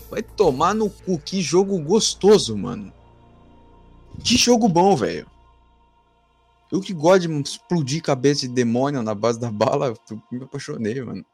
Vai 0.09 0.21
tomar 0.21 0.73
no 0.73 0.89
cu. 0.89 1.19
Que 1.19 1.41
jogo 1.41 1.77
gostoso, 1.81 2.57
mano. 2.57 2.93
Que 4.23 4.37
jogo 4.37 4.69
bom, 4.69 4.95
velho. 4.95 5.27
Eu 6.71 6.79
que 6.79 6.93
gosto 6.93 7.27
de 7.27 7.49
explodir 7.49 8.01
cabeça 8.01 8.47
de 8.47 8.53
demônio 8.53 9.03
na 9.03 9.13
base 9.13 9.37
da 9.37 9.51
bala, 9.51 9.93
me 10.31 10.41
apaixonei, 10.41 11.01
mano. 11.01 11.25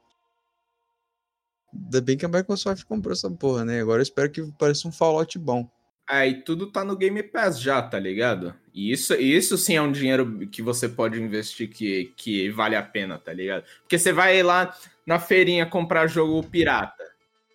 Ainda 1.71 2.01
bem 2.01 2.17
que 2.17 2.25
a 2.25 2.29
Microsoft 2.29 2.83
comprou 2.85 3.13
essa 3.13 3.29
porra, 3.29 3.63
né? 3.63 3.79
Agora 3.79 3.99
eu 3.99 4.03
espero 4.03 4.31
que 4.31 4.41
pareça 4.53 4.87
um 4.87 4.91
Fallout 4.91 5.37
bom. 5.37 5.69
Aí 6.09 6.41
tudo 6.41 6.71
tá 6.71 6.83
no 6.83 6.97
Game 6.97 7.21
Pass 7.21 7.61
já, 7.61 7.79
tá 7.79 7.99
ligado? 7.99 8.55
E 8.77 8.91
isso, 8.91 9.15
isso 9.15 9.57
sim 9.57 9.75
é 9.75 9.81
um 9.81 9.91
dinheiro 9.91 10.47
que 10.51 10.61
você 10.61 10.87
pode 10.87 11.19
investir 11.19 11.67
que, 11.67 12.13
que 12.15 12.51
vale 12.51 12.75
a 12.75 12.83
pena, 12.83 13.17
tá 13.17 13.33
ligado? 13.33 13.63
Porque 13.81 13.97
você 13.97 14.13
vai 14.13 14.43
lá 14.43 14.71
na 15.03 15.17
feirinha 15.17 15.65
comprar 15.65 16.05
jogo 16.05 16.43
pirata. 16.47 17.03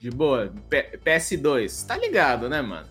De 0.00 0.10
boa, 0.10 0.52
P- 0.68 0.98
PS2. 1.04 1.86
Tá 1.86 1.96
ligado, 1.96 2.48
né, 2.48 2.60
mano? 2.60 2.88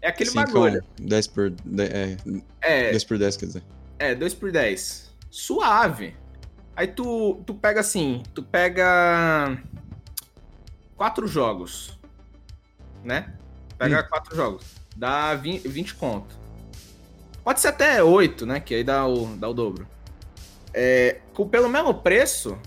É 0.00 0.08
aquele 0.08 0.30
Cinco, 0.30 0.46
bagulho. 0.46 0.82
10 0.98 1.26
por, 1.26 1.50
de- 1.50 1.82
é, 1.82 2.16
É, 2.62 2.90
10 2.92 3.04
por 3.04 3.18
10, 3.18 3.36
quer 3.36 3.46
dizer. 3.46 3.62
É, 3.98 4.14
2 4.14 4.32
por 4.32 4.50
10. 4.50 5.14
Suave. 5.30 6.16
Aí 6.74 6.86
tu, 6.86 7.42
tu 7.46 7.52
pega 7.52 7.80
assim, 7.80 8.22
tu 8.34 8.42
pega 8.42 9.58
quatro 10.96 11.26
jogos, 11.26 11.98
né? 13.04 13.34
Pega 13.76 14.02
quatro 14.04 14.34
jogos. 14.34 14.64
Dá 14.96 15.34
20, 15.34 15.68
20 15.68 15.94
conto. 15.96 16.43
Pode 17.44 17.60
ser 17.60 17.68
até 17.68 18.02
8, 18.02 18.46
né? 18.46 18.58
Que 18.60 18.74
aí 18.76 18.84
dá 18.84 19.06
o, 19.06 19.26
dá 19.36 19.48
o 19.48 19.54
dobro. 19.54 19.86
É, 20.72 21.18
com- 21.34 21.46
pelo 21.46 21.68
mesmo 21.68 21.94
preço, 21.94 22.58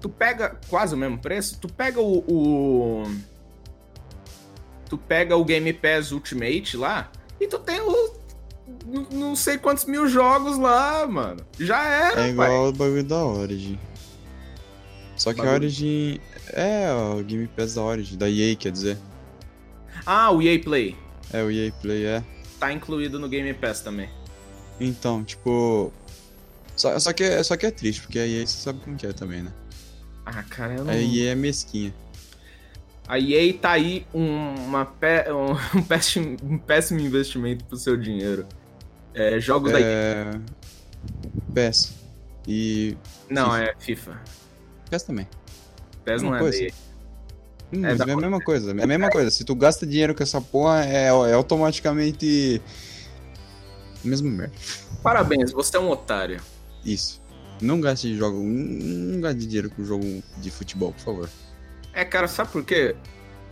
tu 0.00 0.08
pega 0.08 0.56
quase 0.68 0.94
o 0.94 0.98
mesmo 0.98 1.18
preço, 1.18 1.58
tu 1.60 1.68
pega 1.68 2.00
o, 2.00 2.18
o- 2.28 3.16
tu 4.88 4.96
pega 4.96 5.36
o 5.36 5.44
Game 5.44 5.72
Pass 5.72 6.12
Ultimate 6.12 6.76
lá 6.76 7.10
e 7.40 7.46
tu 7.46 7.58
tem 7.58 7.80
o 7.80 8.14
não 9.12 9.34
sei 9.36 9.58
quantos 9.58 9.84
mil 9.84 10.08
jogos 10.08 10.56
lá, 10.58 11.06
mano. 11.06 11.44
Já 11.58 11.82
era, 11.84 12.20
É 12.28 12.32
pai. 12.34 12.48
igual 12.48 12.68
o 12.68 12.72
bagulho 12.72 13.04
da 13.04 13.24
Origin. 13.24 13.78
Só 15.16 15.32
que 15.32 15.40
a 15.40 15.44
Bagulho. 15.44 15.62
Origin. 15.64 16.20
É, 16.52 16.86
o 16.92 17.22
Game 17.24 17.46
Pass 17.48 17.74
da 17.74 17.82
Origin, 17.82 18.16
da 18.16 18.30
EA, 18.30 18.54
quer 18.54 18.70
dizer. 18.70 18.96
Ah, 20.04 20.30
o 20.30 20.40
EA 20.42 20.60
Play 20.62 20.96
É, 21.32 21.42
o 21.42 21.50
EA 21.50 21.72
Play, 21.82 22.04
é. 22.06 22.22
Tá 22.66 22.72
incluído 22.72 23.18
no 23.18 23.28
Game 23.28 23.52
Pass 23.54 23.80
também. 23.80 24.08
Então, 24.80 25.22
tipo. 25.24 25.92
Só, 26.76 26.98
só, 26.98 27.12
que, 27.12 27.24
é- 27.24 27.42
só 27.42 27.56
que 27.56 27.64
é 27.66 27.70
triste, 27.70 28.02
porque 28.02 28.18
a 28.18 28.26
EA 28.26 28.46
você 28.46 28.58
sabe 28.58 28.80
como 28.80 28.96
que 28.96 29.06
é 29.06 29.12
também, 29.12 29.42
né? 29.42 29.52
Ah, 30.26 30.42
cara, 30.42 30.74
eu 30.74 30.84
não... 30.84 30.92
A 30.92 30.96
EA 30.96 31.32
é 31.32 31.34
mesquinha. 31.34 31.94
A 33.08 33.18
EA 33.18 33.54
tá 33.54 33.70
aí 33.70 34.06
um, 34.12 34.54
uma 34.66 34.84
pé- 34.84 35.26
um, 35.32 35.82
péssimo, 35.82 36.36
um 36.42 36.58
péssimo 36.58 37.00
investimento 37.00 37.64
pro 37.64 37.76
seu 37.78 37.96
dinheiro. 37.96 38.46
É, 39.14 39.40
jogos 39.40 39.72
da 39.72 39.80
É. 39.80 40.30
PES. 41.54 41.94
E. 42.46 42.96
Não, 43.30 43.56
é 43.56 43.74
FIFA. 43.78 44.20
PES 44.90 45.02
também. 45.04 45.26
PES 46.04 46.22
não 46.22 46.30
Uma 46.30 46.36
é 46.36 46.40
coisa. 46.40 46.58
da 46.58 46.64
EA. 46.64 46.72
Hum, 47.72 47.84
É 47.84 47.94
mas 47.94 48.00
é 48.00 48.12
a 48.12 48.16
mesma 48.16 48.40
coisa. 48.40 48.70
É 48.70 48.82
a 48.84 48.86
mesma 48.86 49.10
coisa. 49.10 49.30
Se 49.30 49.44
tu 49.44 49.54
gasta 49.54 49.86
dinheiro 49.86 50.14
com 50.14 50.22
essa 50.22 50.40
porra, 50.40 50.84
é, 50.84 51.06
é 51.06 51.32
automaticamente. 51.34 52.60
Mesmo 54.04 54.30
merda. 54.30 54.54
Parabéns, 55.02 55.52
você 55.52 55.76
é 55.76 55.80
um 55.80 55.90
otário. 55.90 56.40
Isso. 56.84 57.20
Não 57.60 57.80
gaste 57.80 58.08
de 58.08 58.16
jogo. 58.16 58.38
Não 58.42 59.20
gaste 59.20 59.40
dinheiro 59.46 59.70
com 59.70 59.84
jogo 59.84 60.22
de 60.38 60.50
futebol, 60.50 60.92
por 60.92 61.00
favor. 61.00 61.30
É, 61.92 62.04
cara, 62.04 62.28
sabe 62.28 62.52
por 62.52 62.62
quê? 62.64 62.94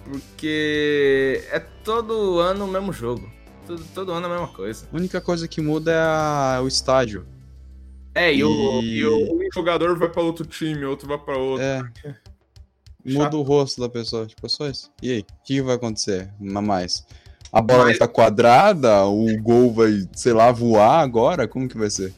Porque 0.05 1.43
é 1.51 1.59
todo 1.59 2.39
ano 2.39 2.67
o 2.67 2.69
mesmo 2.69 2.93
jogo. 2.93 3.29
Todo, 3.67 3.83
todo 3.95 4.13
ano 4.13 4.27
a 4.27 4.29
mesma 4.29 4.49
coisa. 4.49 4.87
A 4.93 4.97
única 4.97 5.21
coisa 5.21 5.49
que 5.49 5.61
muda 5.61 5.91
é 5.91 5.97
a- 5.99 6.61
o 6.63 6.69
estádio. 6.69 7.27
É, 8.15 8.33
e, 8.33 8.45
O, 8.45 8.81
E- 8.83 8.99
e 8.99 9.05
o- 9.07 9.35
um 9.35 9.49
jogador 9.53 9.99
vai 9.99 10.09
pra 10.09 10.23
outro 10.23 10.45
time, 10.47 10.85
outro 10.85 11.09
vai 11.09 11.19
pra 11.19 11.37
outro. 11.37 11.65
É. 11.65 11.83
Muda 13.05 13.37
o 13.37 13.43
rosto 13.43 13.81
da 13.81 13.89
pessoa. 13.89 14.27
Tipo, 14.27 14.49
só 14.49 14.69
isso. 14.69 14.91
E 15.03 15.11
aí? 15.11 15.21
O 15.21 15.45
que 15.45 15.61
vai 15.61 15.75
acontecer? 15.77 16.31
Ma- 16.41 16.63
Mais? 16.63 17.05
A 17.53 17.61
bola 17.61 17.85
vai 17.85 17.93
ficar 17.93 18.09
quadrada? 18.09 19.05
O 19.05 19.41
gol 19.41 19.73
vai, 19.73 20.09
sei 20.13 20.33
lá, 20.33 20.51
voar 20.51 21.01
agora? 21.01 21.47
Como 21.47 21.69
que 21.69 21.79
vai 21.79 21.89
ser? 21.91 22.13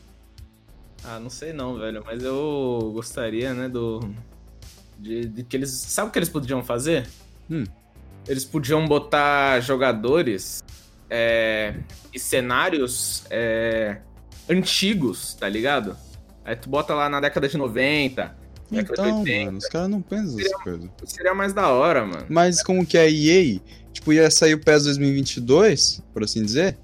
Ah, 1.04 1.20
não 1.20 1.28
sei 1.28 1.52
não, 1.52 1.78
velho, 1.78 2.02
mas 2.04 2.22
eu 2.22 2.90
gostaria, 2.94 3.52
né, 3.52 3.68
do... 3.68 4.00
De, 4.98 5.26
de 5.26 5.44
que 5.44 5.56
eles... 5.56 5.70
Sabe 5.70 6.08
o 6.08 6.12
que 6.12 6.18
eles 6.18 6.28
podiam 6.28 6.64
fazer? 6.64 7.06
Hum. 7.50 7.64
Eles 8.26 8.44
podiam 8.44 8.88
botar 8.88 9.60
jogadores 9.60 10.64
é, 11.10 11.74
e 12.12 12.18
cenários 12.18 13.24
é, 13.30 13.98
antigos, 14.48 15.34
tá 15.34 15.48
ligado? 15.48 15.96
Aí 16.44 16.56
tu 16.56 16.68
bota 16.68 16.94
lá 16.94 17.08
na 17.08 17.20
década 17.20 17.48
de 17.48 17.56
90, 17.56 18.22
década 18.22 18.36
de 18.38 18.45
Então, 18.70 19.20
80. 19.20 19.44
mano, 19.44 19.58
os 19.58 19.68
caras 19.68 19.88
não 19.88 20.02
pensam 20.02 20.40
essas 20.40 20.62
coisas. 20.62 20.90
Seria 21.04 21.34
mais 21.34 21.52
da 21.52 21.68
hora, 21.68 22.04
mano. 22.04 22.26
Mas 22.28 22.62
como 22.62 22.84
que 22.84 22.98
a 22.98 23.08
EA, 23.08 23.60
tipo, 23.92 24.12
ia 24.12 24.30
sair 24.30 24.54
o 24.54 24.58
PES 24.58 24.84
2022, 24.84 26.02
por 26.12 26.24
assim 26.24 26.42
dizer, 26.42 26.76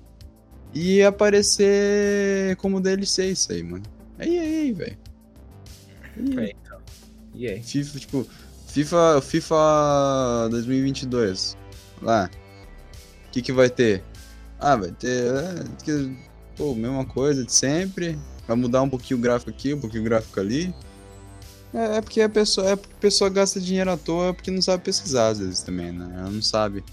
e 0.73 0.97
ia 0.97 1.09
aparecer 1.09 2.57
como 2.57 2.81
DLC 2.81 3.27
isso 3.27 3.53
aí, 3.53 3.62
mano. 3.62 3.85
É 4.19 4.29
EA, 4.29 4.75
velho. 4.75 4.99
É, 6.39 6.51
então. 6.51 6.79
E 7.35 7.49
aí? 7.49 7.62
FIFA, 7.62 7.99
tipo, 7.99 8.27
FIFA, 8.69 9.21
FIFA 9.21 10.49
2022. 10.51 11.57
lá. 12.01 12.31
O 13.27 13.31
que 13.33 13.43
que 13.43 13.53
vai 13.53 13.69
ter? 13.69 14.03
Ah, 14.59 14.77
vai 14.77 14.93
ter. 14.93 15.27
É, 15.27 15.65
que, 15.85 16.17
pô, 16.57 16.75
mesma 16.75 17.05
coisa 17.05 17.45
de 17.45 17.53
sempre. 17.53 18.19
Vai 18.47 18.57
mudar 18.57 18.83
um 18.83 18.89
pouquinho 18.89 19.19
o 19.19 19.23
gráfico 19.23 19.51
aqui, 19.51 19.75
um 19.75 19.81
pouquinho 19.81 20.03
o 20.03 20.05
gráfico 20.05 20.39
ali. 20.39 20.75
É, 21.75 21.97
é 21.97 22.00
porque 22.00 22.21
a 22.21 22.29
pessoa, 22.29 22.69
é 22.69 22.73
a 22.73 22.76
pessoa 22.76 23.31
gasta 23.31 23.61
dinheiro 23.61 23.91
à 23.91 23.97
toa 23.97 24.35
porque 24.35 24.50
não 24.50 24.61
sabe 24.61 24.85
pesquisar 24.85 25.29
às 25.29 25.38
vezes 25.38 25.62
também, 25.62 25.93
né? 25.93 26.12
Ela 26.19 26.31
não 26.31 26.43
sabe. 26.43 26.85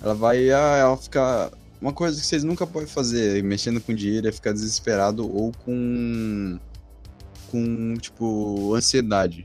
Ela 0.00 0.14
vai, 0.14 0.50
ah, 0.50 0.76
ela 0.76 0.96
fica. 0.96 1.52
Uma 1.80 1.92
coisa 1.92 2.20
que 2.20 2.24
vocês 2.24 2.44
nunca 2.44 2.66
podem 2.66 2.88
fazer 2.88 3.42
mexendo 3.42 3.80
com 3.80 3.92
dinheiro 3.92 4.28
é 4.28 4.32
ficar 4.32 4.52
desesperado 4.52 5.24
ou 5.24 5.52
com. 5.64 6.58
com, 7.50 7.94
tipo, 7.94 8.74
ansiedade. 8.74 9.44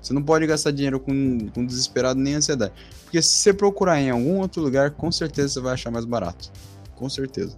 Você 0.00 0.12
não 0.12 0.22
pode 0.22 0.46
gastar 0.46 0.72
dinheiro 0.72 0.98
com, 0.98 1.48
com 1.50 1.64
desesperado 1.64 2.20
nem 2.20 2.34
ansiedade. 2.34 2.72
Porque 3.04 3.22
se 3.22 3.28
você 3.28 3.52
procurar 3.52 4.00
em 4.00 4.10
algum 4.10 4.38
outro 4.38 4.60
lugar, 4.62 4.90
com 4.90 5.10
certeza 5.12 5.48
você 5.54 5.60
vai 5.60 5.74
achar 5.74 5.90
mais 5.90 6.04
barato. 6.04 6.50
Com 6.96 7.08
certeza. 7.08 7.56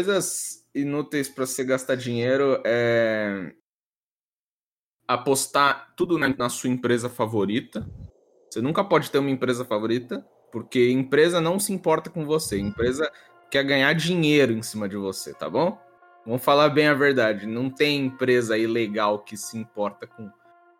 Coisas 0.00 0.66
inúteis 0.74 1.28
para 1.28 1.44
você 1.44 1.62
gastar 1.62 1.94
dinheiro 1.94 2.62
é 2.64 3.52
apostar 5.06 5.92
tudo 5.94 6.16
na, 6.16 6.26
na, 6.30 6.48
sua 6.48 6.70
empresa 6.70 7.10
favorita. 7.10 7.86
Você 8.48 8.62
nunca 8.62 8.82
pode 8.82 9.10
ter 9.10 9.18
uma 9.18 9.28
empresa 9.28 9.62
favorita, 9.62 10.26
porque 10.50 10.90
empresa 10.90 11.38
não 11.38 11.58
se 11.58 11.74
importa 11.74 12.08
com 12.08 12.24
você. 12.24 12.58
Empresa 12.58 13.12
quer 13.50 13.62
ganhar 13.62 13.92
dinheiro 13.92 14.54
em 14.54 14.62
cima 14.62 14.88
de 14.88 14.96
você, 14.96 15.34
tá 15.34 15.50
bom? 15.50 15.78
Vamos 16.24 16.42
falar 16.42 16.70
bem 16.70 16.88
a 16.88 16.94
verdade. 16.94 17.44
Não 17.44 17.68
tem 17.68 18.06
empresa 18.06 18.56
ilegal 18.56 19.18
que 19.18 19.36
se 19.36 19.58
importa 19.58 20.06
com, 20.06 20.30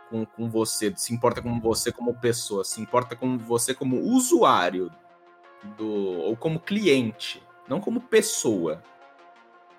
com, 0.08 0.24
com 0.24 0.48
você, 0.48 0.94
se 0.96 1.12
importa 1.12 1.42
com 1.42 1.60
você 1.60 1.92
como 1.92 2.18
pessoa, 2.18 2.64
se 2.64 2.80
importa 2.80 3.14
com 3.14 3.36
você 3.36 3.74
como 3.74 4.00
usuário 4.00 4.90
do 5.76 5.86
ou 6.20 6.34
como 6.38 6.58
cliente, 6.58 7.42
não 7.68 7.82
como 7.82 8.00
pessoa. 8.00 8.82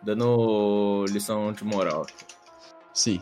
Dando 0.04 1.06
lição 1.10 1.54
de 1.54 1.64
moral. 1.64 2.06
Sim. 2.94 3.22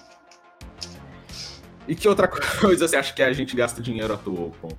E 1.87 1.95
que 1.95 2.07
outra 2.07 2.27
coisa 2.59 2.87
você 2.87 2.95
acha 2.95 3.13
que 3.13 3.21
a 3.21 3.33
gente 3.33 3.55
gasta 3.55 3.81
dinheiro 3.81 4.13
à 4.13 4.17
toa 4.17 4.51
com? 4.61 4.69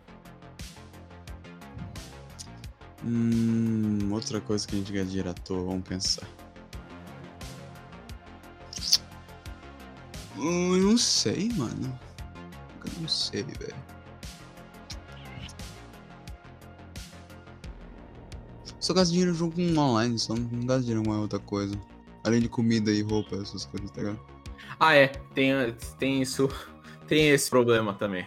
Hum, 3.05 4.11
outra 4.13 4.41
coisa 4.41 4.67
que 4.67 4.75
a 4.75 4.79
gente 4.79 4.93
gasta 4.93 5.09
dinheiro 5.09 5.31
à 5.31 5.35
toa, 5.35 5.65
vamos 5.65 5.89
pensar. 5.89 6.27
Hum, 10.37 10.77
eu 10.77 10.83
não 10.85 10.99
sei, 10.99 11.51
mano. 11.51 11.99
Eu 12.85 13.01
não 13.01 13.09
sei, 13.09 13.43
velho. 13.43 13.75
Só 18.91 18.95
gasto 18.95 19.13
dinheiro 19.13 19.33
jogo 19.33 19.55
online, 19.79 20.19
só 20.19 20.35
não 20.35 20.67
gasto 20.67 20.85
dinheiro 20.85 21.09
em 21.09 21.17
outra 21.17 21.39
coisa. 21.39 21.79
Além 22.25 22.41
de 22.41 22.49
comida 22.49 22.91
e 22.91 23.03
roupa, 23.03 23.37
essas 23.37 23.65
coisas, 23.65 23.89
tá 23.93 24.01
ligado? 24.01 24.19
Ah, 24.81 24.97
é. 24.97 25.07
Tem, 25.33 25.53
tem 25.97 26.21
isso. 26.21 26.49
Tem 27.07 27.29
esse 27.29 27.49
problema 27.49 27.95
também. 27.95 28.27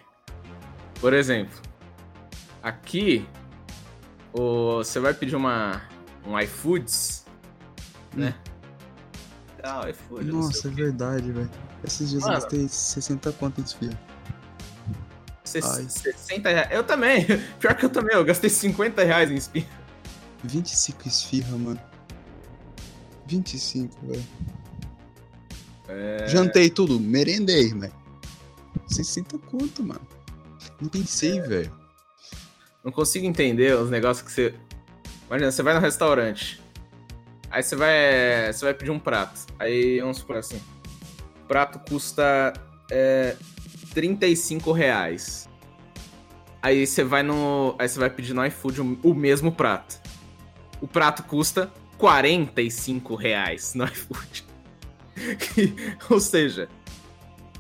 Por 1.01 1.11
exemplo, 1.11 1.53
aqui 2.61 3.25
o, 4.31 4.77
você 4.77 5.01
vai 5.01 5.13
pedir 5.13 5.35
uma 5.35 5.81
um 6.25 6.39
iFoods, 6.39 7.25
né? 8.13 8.33
Ah, 9.61 9.89
iFood, 9.89 10.31
Nossa, 10.31 10.69
é 10.69 10.71
verdade, 10.71 11.29
velho. 11.29 11.51
Esses 11.83 12.09
dias 12.09 12.23
Mano, 12.23 12.35
eu 12.35 12.39
gastei 12.39 12.67
60 12.69 13.31
conto 13.33 13.59
em 13.59 13.63
desfia. 13.65 13.99
60 15.43 16.49
reais. 16.49 16.71
Eu 16.71 16.85
também. 16.85 17.25
Pior 17.59 17.75
que 17.75 17.83
eu 17.83 17.89
também. 17.89 18.15
Eu 18.15 18.23
gastei 18.23 18.49
50 18.49 19.03
reais 19.03 19.29
em 19.29 19.35
esfirra. 19.35 19.82
25 20.43 21.07
esfirra, 21.07 21.57
mano. 21.57 21.79
25, 23.27 24.05
velho. 24.05 24.23
É... 25.87 26.27
Jantei 26.27 26.69
tudo, 26.69 26.99
merendei, 26.99 27.73
velho. 27.73 27.93
60 28.87 29.37
conto, 29.39 29.83
mano. 29.83 30.07
Não 30.81 30.89
pensei, 30.89 31.39
é... 31.39 31.41
velho. 31.41 31.83
Não 32.83 32.91
consigo 32.91 33.25
entender 33.25 33.75
os 33.77 33.89
negócios 33.89 34.25
que 34.25 34.31
você. 34.31 34.53
Imagina, 35.27 35.51
você 35.51 35.63
vai 35.63 35.73
no 35.73 35.79
restaurante. 35.79 36.61
Aí 37.49 37.63
você 37.63 37.75
vai. 37.75 38.51
Você 38.51 38.65
vai 38.65 38.73
pedir 38.73 38.91
um 38.91 38.99
prato. 38.99 39.45
Aí 39.57 40.01
vamos 40.01 40.17
supor 40.17 40.37
assim. 40.37 40.59
O 41.43 41.47
prato 41.47 41.79
custa 41.87 42.53
é, 42.91 43.35
35 43.93 44.71
reais. 44.73 45.47
Aí 46.61 46.85
você 46.85 47.03
vai 47.03 47.23
no. 47.23 47.75
Aí 47.79 47.87
você 47.87 47.99
vai 47.99 48.09
pedir 48.09 48.33
no 48.33 48.45
iFood 48.45 48.81
o, 48.81 48.99
o 49.03 49.13
mesmo 49.13 49.51
prato. 49.51 50.01
O 50.83 50.87
prato 50.87 51.23
custa 51.23 51.71
45 51.97 53.15
reais 53.15 53.73
no 53.73 53.85
iFood. 53.87 54.45
Ou 56.09 56.19
seja, 56.19 56.67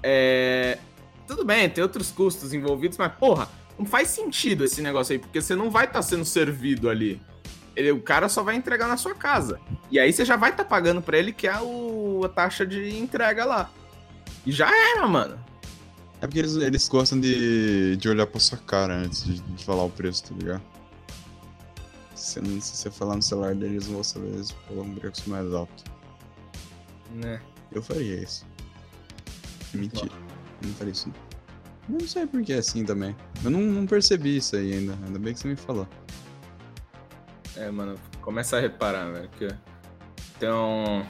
é... 0.03 0.77
tudo 1.25 1.45
bem, 1.45 1.69
tem 1.69 1.81
outros 1.81 2.11
custos 2.11 2.53
envolvidos, 2.53 2.97
mas 2.97 3.13
porra, 3.13 3.47
não 3.79 3.85
faz 3.85 4.09
sentido 4.09 4.65
esse 4.65 4.81
negócio 4.81 5.13
aí, 5.13 5.19
porque 5.19 5.41
você 5.41 5.55
não 5.55 5.71
vai 5.71 5.85
estar 5.85 5.99
tá 5.99 6.01
sendo 6.01 6.25
servido 6.25 6.89
ali. 6.89 7.21
Ele, 7.77 7.93
o 7.93 8.01
cara 8.01 8.27
só 8.27 8.43
vai 8.43 8.57
entregar 8.57 8.89
na 8.89 8.97
sua 8.97 9.15
casa. 9.15 9.57
E 9.89 9.97
aí 9.97 10.11
você 10.11 10.25
já 10.25 10.35
vai 10.35 10.49
estar 10.49 10.65
tá 10.65 10.69
pagando 10.69 11.01
para 11.01 11.17
ele 11.17 11.31
que 11.31 11.47
é 11.47 11.57
o, 11.61 12.23
a 12.25 12.29
taxa 12.29 12.65
de 12.65 12.99
entrega 12.99 13.45
lá. 13.45 13.71
E 14.45 14.51
já 14.51 14.67
era, 14.67 15.07
mano. 15.07 15.39
É 16.19 16.27
porque 16.27 16.39
eles, 16.39 16.57
eles 16.57 16.89
gostam 16.89 17.21
de, 17.21 17.95
de 17.95 18.09
olhar 18.09 18.27
pra 18.27 18.41
sua 18.41 18.57
cara 18.57 18.95
antes 18.95 19.23
de, 19.23 19.39
de 19.39 19.63
falar 19.63 19.85
o 19.85 19.89
preço, 19.89 20.25
tá 20.25 20.35
ligado? 20.35 20.72
Se, 22.15 22.39
se 22.61 22.77
você 22.77 22.91
falar 22.91 23.15
no 23.15 23.21
celular 23.21 23.55
deles, 23.55 23.87
vão 23.87 24.03
saber 24.03 24.27
eles 24.27 24.51
falam 24.67 24.83
um 24.83 24.95
preço 24.95 25.29
mais 25.29 25.51
alto. 25.53 25.83
Né? 27.11 27.41
Eu 27.71 27.81
faria 27.81 28.21
isso. 28.21 28.45
Mentira. 29.73 30.11
Eu 30.61 30.67
não 30.67 30.75
faria 30.75 30.93
isso. 30.93 31.11
Não. 31.87 31.97
não 31.99 32.07
sei 32.07 32.27
por 32.27 32.41
que 32.43 32.53
é 32.53 32.57
assim 32.57 32.85
também. 32.85 33.15
Eu 33.43 33.49
não, 33.49 33.59
não 33.59 33.85
percebi 33.85 34.37
isso 34.37 34.55
aí 34.55 34.73
ainda. 34.73 34.97
Ainda 35.05 35.19
bem 35.19 35.33
que 35.33 35.39
você 35.39 35.47
me 35.47 35.55
falou. 35.55 35.87
É, 37.55 37.69
mano, 37.69 37.99
começa 38.21 38.57
a 38.57 38.59
reparar, 38.59 39.11
velho, 39.11 39.29
que 39.37 39.47
tem 40.39 40.49
um. 40.49 41.03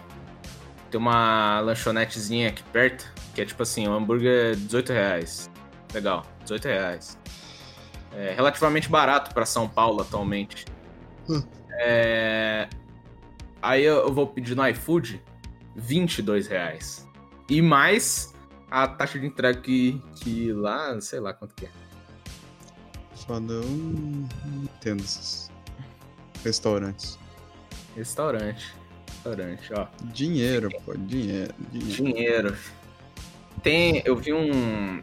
Tem 0.91 0.99
uma 0.99 1.59
lanchonetezinha 1.61 2.49
aqui 2.49 2.61
perto, 2.63 3.11
que 3.33 3.41
é 3.41 3.45
tipo 3.45 3.63
assim, 3.63 3.87
o 3.87 3.91
um 3.91 3.95
hambúrguer 3.95 4.53
é 4.53 4.55
18 4.55 4.93
reais. 4.93 5.49
Legal, 5.93 6.25
18 6.43 6.65
reais. 6.65 7.17
É 8.11 8.33
relativamente 8.35 8.89
barato 8.89 9.33
para 9.33 9.45
São 9.45 9.67
Paulo 9.67 10.01
atualmente. 10.01 10.65
Hum. 11.29 11.43
É... 11.79 12.67
Aí 13.61 13.83
eu 13.83 14.13
vou 14.13 14.27
pedir 14.27 14.55
no 14.55 14.67
iFood 14.67 15.21
22 15.75 16.47
reais. 16.47 17.07
E 17.49 17.61
mais 17.61 18.33
a 18.69 18.87
taxa 18.87 19.19
de 19.19 19.27
entrega 19.27 19.59
que, 19.59 20.01
que 20.15 20.51
lá, 20.51 20.99
sei 20.99 21.19
lá 21.19 21.33
quanto 21.33 21.55
que 21.55 21.65
é. 21.65 21.69
Foda, 23.25 23.53
eu 23.53 23.63
não 23.63 24.27
entendo 24.63 25.01
esses 25.01 25.51
restaurantes. 26.43 27.17
Restaurante. 27.95 28.73
Restaurante, 29.07 29.73
ó. 29.73 29.87
Dinheiro, 30.05 30.69
pô, 30.83 30.93
dinheiro, 30.97 31.53
dinheiro. 31.71 31.95
Dinheiro. 31.95 32.57
Tem, 33.61 34.01
eu 34.03 34.17
vi 34.17 34.33
um. 34.33 35.01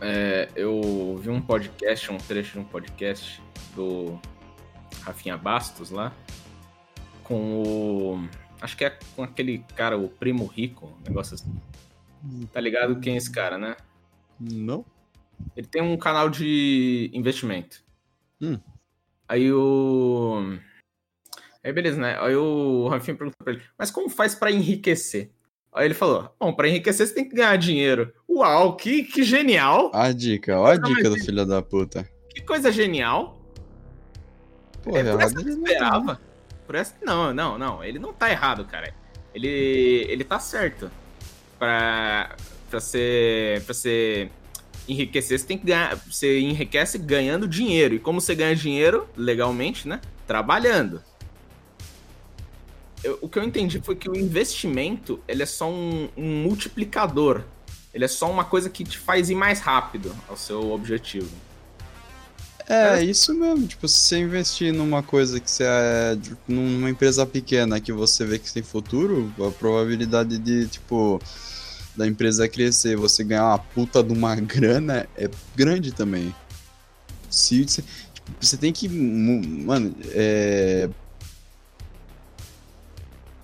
É, 0.00 0.48
eu 0.56 1.20
vi 1.20 1.28
um 1.28 1.42
podcast, 1.42 2.10
um 2.10 2.16
trecho 2.16 2.52
de 2.54 2.58
um 2.60 2.64
podcast 2.64 3.42
do 3.74 4.18
Rafinha 5.02 5.36
Bastos 5.36 5.90
lá, 5.90 6.12
com 7.24 7.62
o. 7.62 8.28
Acho 8.60 8.76
que 8.76 8.84
é 8.84 8.98
com 9.16 9.22
aquele 9.22 9.64
cara, 9.74 9.96
o 9.96 10.08
Primo 10.08 10.46
Rico, 10.46 10.86
um 10.86 11.08
negócio 11.08 11.34
assim. 11.34 11.54
Tá 12.52 12.60
ligado 12.60 13.00
quem 13.00 13.14
é 13.14 13.16
esse 13.16 13.30
cara, 13.30 13.56
né? 13.56 13.76
Não. 14.38 14.84
Ele 15.56 15.66
tem 15.66 15.80
um 15.80 15.96
canal 15.96 16.28
de 16.28 17.10
investimento. 17.14 17.82
Hum. 18.40 18.58
Aí 19.28 19.52
o. 19.52 20.58
Aí 21.62 21.72
beleza, 21.72 22.00
né? 22.00 22.18
Aí 22.20 22.34
o 22.34 22.88
Rafinha 22.88 23.16
perguntou 23.16 23.44
pra 23.44 23.54
ele, 23.54 23.62
mas 23.78 23.90
como 23.90 24.08
faz 24.08 24.34
para 24.34 24.50
enriquecer? 24.50 25.30
Aí 25.72 25.86
ele 25.86 25.94
falou: 25.94 26.34
Bom, 26.38 26.52
pra 26.52 26.68
enriquecer 26.68 27.06
você 27.06 27.14
tem 27.14 27.28
que 27.28 27.34
ganhar 27.34 27.56
dinheiro. 27.56 28.12
Uau, 28.28 28.76
que, 28.76 29.04
que 29.04 29.22
genial! 29.22 29.90
A 29.94 30.12
dica, 30.12 30.58
olha 30.58 30.78
a 30.78 30.82
dica 30.82 31.08
do 31.08 31.16
filho 31.16 31.46
da 31.46 31.62
puta. 31.62 32.08
Que 32.30 32.42
coisa 32.42 32.72
genial! 32.72 33.39
Pô, 34.82 34.96
é, 34.96 35.04
por 35.04 35.20
essa 35.20 35.40
ele 35.40 35.50
esperava. 35.50 36.12
Não 36.14 36.30
por 36.70 36.76
essa... 36.76 36.94
Não, 37.02 37.34
não, 37.34 37.58
não. 37.58 37.82
Ele 37.82 37.98
não 37.98 38.12
tá 38.12 38.30
errado, 38.30 38.64
cara. 38.64 38.94
Ele, 39.34 40.06
ele 40.08 40.22
tá 40.22 40.38
certo. 40.38 40.88
Pra, 41.58 42.36
pra 42.70 42.78
ser. 42.78 43.60
pra 43.64 43.74
ser 43.74 44.30
enriquecer, 44.88 45.36
você 45.36 45.44
tem 45.44 45.58
que 45.58 45.66
ganhar. 45.66 45.96
Você 45.96 46.38
enriquece 46.38 46.96
ganhando 46.96 47.48
dinheiro. 47.48 47.96
E 47.96 47.98
como 47.98 48.20
você 48.20 48.36
ganha 48.36 48.54
dinheiro, 48.54 49.08
legalmente, 49.16 49.88
né? 49.88 50.00
Trabalhando. 50.28 51.02
Eu, 53.02 53.18
o 53.20 53.28
que 53.28 53.40
eu 53.40 53.42
entendi 53.42 53.80
foi 53.80 53.96
que 53.96 54.08
o 54.08 54.16
investimento 54.16 55.20
ele 55.26 55.42
é 55.42 55.46
só 55.46 55.68
um, 55.68 56.08
um 56.16 56.42
multiplicador. 56.44 57.42
Ele 57.92 58.04
é 58.04 58.08
só 58.08 58.30
uma 58.30 58.44
coisa 58.44 58.70
que 58.70 58.84
te 58.84 58.96
faz 58.96 59.28
ir 59.28 59.34
mais 59.34 59.58
rápido 59.58 60.14
ao 60.28 60.36
seu 60.36 60.70
objetivo. 60.70 61.30
É, 62.72 63.02
isso 63.02 63.34
mesmo. 63.34 63.66
Tipo, 63.66 63.88
se 63.88 63.98
você 63.98 64.18
investir 64.18 64.72
numa 64.72 65.02
coisa 65.02 65.40
que 65.40 65.50
você 65.50 65.64
é. 65.66 66.16
numa 66.46 66.88
empresa 66.88 67.26
pequena 67.26 67.80
que 67.80 67.92
você 67.92 68.24
vê 68.24 68.38
que 68.38 68.52
tem 68.52 68.62
futuro, 68.62 69.32
a 69.44 69.50
probabilidade 69.50 70.38
de, 70.38 70.68
tipo, 70.68 71.20
da 71.96 72.06
empresa 72.06 72.48
crescer 72.48 72.96
você 72.96 73.24
ganhar 73.24 73.46
uma 73.46 73.58
puta 73.58 74.04
de 74.04 74.12
uma 74.12 74.36
grana 74.38 75.08
é 75.16 75.28
grande 75.56 75.90
também. 75.90 76.32
Se 77.28 77.64
você, 77.64 77.82
tipo, 78.14 78.32
você 78.40 78.56
tem 78.56 78.72
que. 78.72 78.88
Mano, 78.88 79.92
é. 80.12 80.88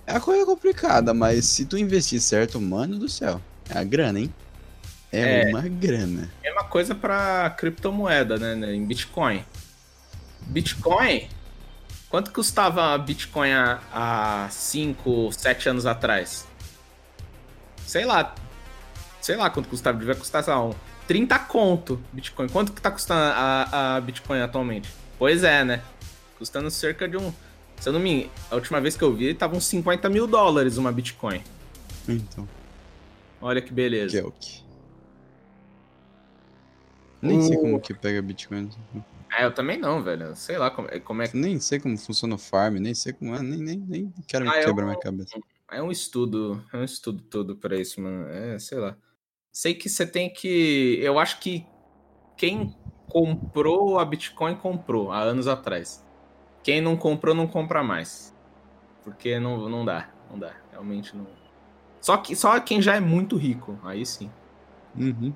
É 0.05 0.15
a 0.15 0.21
coisa 0.21 0.45
complicada, 0.45 1.13
mas 1.13 1.43
se 1.47 1.65
tu 1.65 1.77
investir 1.77 2.21
certo, 2.21 2.61
mano 2.61 2.97
do 2.97 3.09
céu, 3.09 3.41
é 3.69 3.77
a 3.77 3.83
grana, 3.83 4.21
hein? 4.21 4.33
É, 5.11 5.43
é 5.43 5.49
uma 5.49 5.61
grana. 5.61 6.29
É 6.43 6.51
uma 6.51 6.63
coisa 6.63 6.93
para 6.93 7.49
criptomoeda, 7.51 8.37
né, 8.37 8.55
né? 8.55 8.73
Em 8.73 8.85
Bitcoin. 8.85 9.43
Bitcoin. 10.41 11.27
Quanto 12.09 12.31
custava 12.31 12.97
Bitcoin 12.97 13.51
há 13.51 14.47
5, 14.49 15.31
7 15.31 15.69
anos 15.69 15.85
atrás? 15.85 16.47
Sei 17.85 18.05
lá. 18.05 18.33
Sei 19.21 19.35
lá 19.35 19.49
quanto 19.49 19.67
custava. 19.69 19.97
Devia 19.97 20.15
custar, 20.15 20.43
sei 20.43 20.53
lá, 20.53 20.63
um 20.63 20.73
30 21.07 21.39
conto 21.39 22.01
Bitcoin. 22.11 22.47
Quanto 22.49 22.71
que 22.71 22.81
tá 22.81 22.91
custando 22.91 23.21
a, 23.21 23.95
a 23.95 24.01
Bitcoin 24.01 24.39
atualmente? 24.41 24.89
Pois 25.17 25.43
é, 25.43 25.63
né? 25.63 25.81
Custando 26.37 26.69
cerca 26.69 27.07
de 27.07 27.17
um. 27.17 27.33
Se 27.79 27.89
eu 27.89 27.93
não 27.93 27.99
me. 27.99 28.29
A 28.49 28.55
última 28.55 28.79
vez 28.79 28.95
que 28.95 29.03
eu 29.03 29.13
vi, 29.13 29.33
tava 29.33 29.55
uns 29.55 29.65
50 29.65 30.09
mil 30.09 30.27
dólares 30.27 30.77
uma 30.77 30.91
Bitcoin. 30.91 31.41
Então. 32.07 32.47
Olha 33.41 33.61
que 33.61 33.73
beleza. 33.73 34.11
Que 34.11 34.23
é 34.23 34.27
o 34.27 34.31
que? 34.31 34.66
Nem 37.21 37.41
sei 37.41 37.57
como 37.57 37.79
que 37.79 37.93
pega 37.93 38.21
Bitcoin. 38.21 38.69
É, 39.31 39.45
eu 39.45 39.53
também 39.53 39.77
não, 39.77 40.01
velho. 40.01 40.35
Sei 40.35 40.57
lá 40.57 40.69
como, 40.69 40.87
como 41.01 41.21
é 41.21 41.27
que. 41.27 41.37
Nem 41.37 41.59
sei 41.59 41.79
como 41.79 41.97
funciona 41.97 42.35
o 42.35 42.37
farm, 42.37 42.75
nem 42.75 42.93
sei 42.93 43.13
como 43.13 43.35
é, 43.35 43.41
nem, 43.41 43.59
nem, 43.59 43.77
nem 43.79 44.13
quero 44.27 44.47
ah, 44.49 44.53
quebrar 44.53 44.83
é 44.83 44.85
um, 44.85 44.87
minha 44.87 44.99
cabeça. 44.99 45.39
É 45.71 45.81
um 45.81 45.91
estudo, 45.91 46.63
é 46.71 46.77
um 46.77 46.83
estudo 46.83 47.21
todo 47.23 47.55
pra 47.55 47.75
isso, 47.75 47.99
mano. 48.01 48.27
É, 48.29 48.57
sei 48.59 48.77
lá. 48.77 48.95
Sei 49.51 49.73
que 49.73 49.89
você 49.89 50.05
tem 50.05 50.31
que. 50.31 50.99
Eu 51.01 51.19
acho 51.19 51.39
que 51.39 51.65
quem 52.37 52.75
comprou 53.07 53.99
a 53.99 54.05
Bitcoin 54.05 54.55
comprou 54.55 55.11
há 55.11 55.19
anos 55.19 55.47
atrás. 55.47 56.05
Quem 56.63 56.81
não 56.81 56.95
comprou, 56.95 57.33
não 57.33 57.47
compra 57.47 57.83
mais. 57.83 58.35
Porque 59.03 59.39
não, 59.39 59.69
não 59.69 59.83
dá, 59.83 60.09
não 60.29 60.37
dá. 60.37 60.53
Realmente 60.71 61.15
não. 61.15 61.25
Só, 61.99 62.17
que, 62.17 62.35
só 62.35 62.59
quem 62.59 62.81
já 62.81 62.95
é 62.95 62.99
muito 62.99 63.35
rico, 63.35 63.79
aí 63.83 64.05
sim. 64.05 64.29
Uhum. 64.95 65.33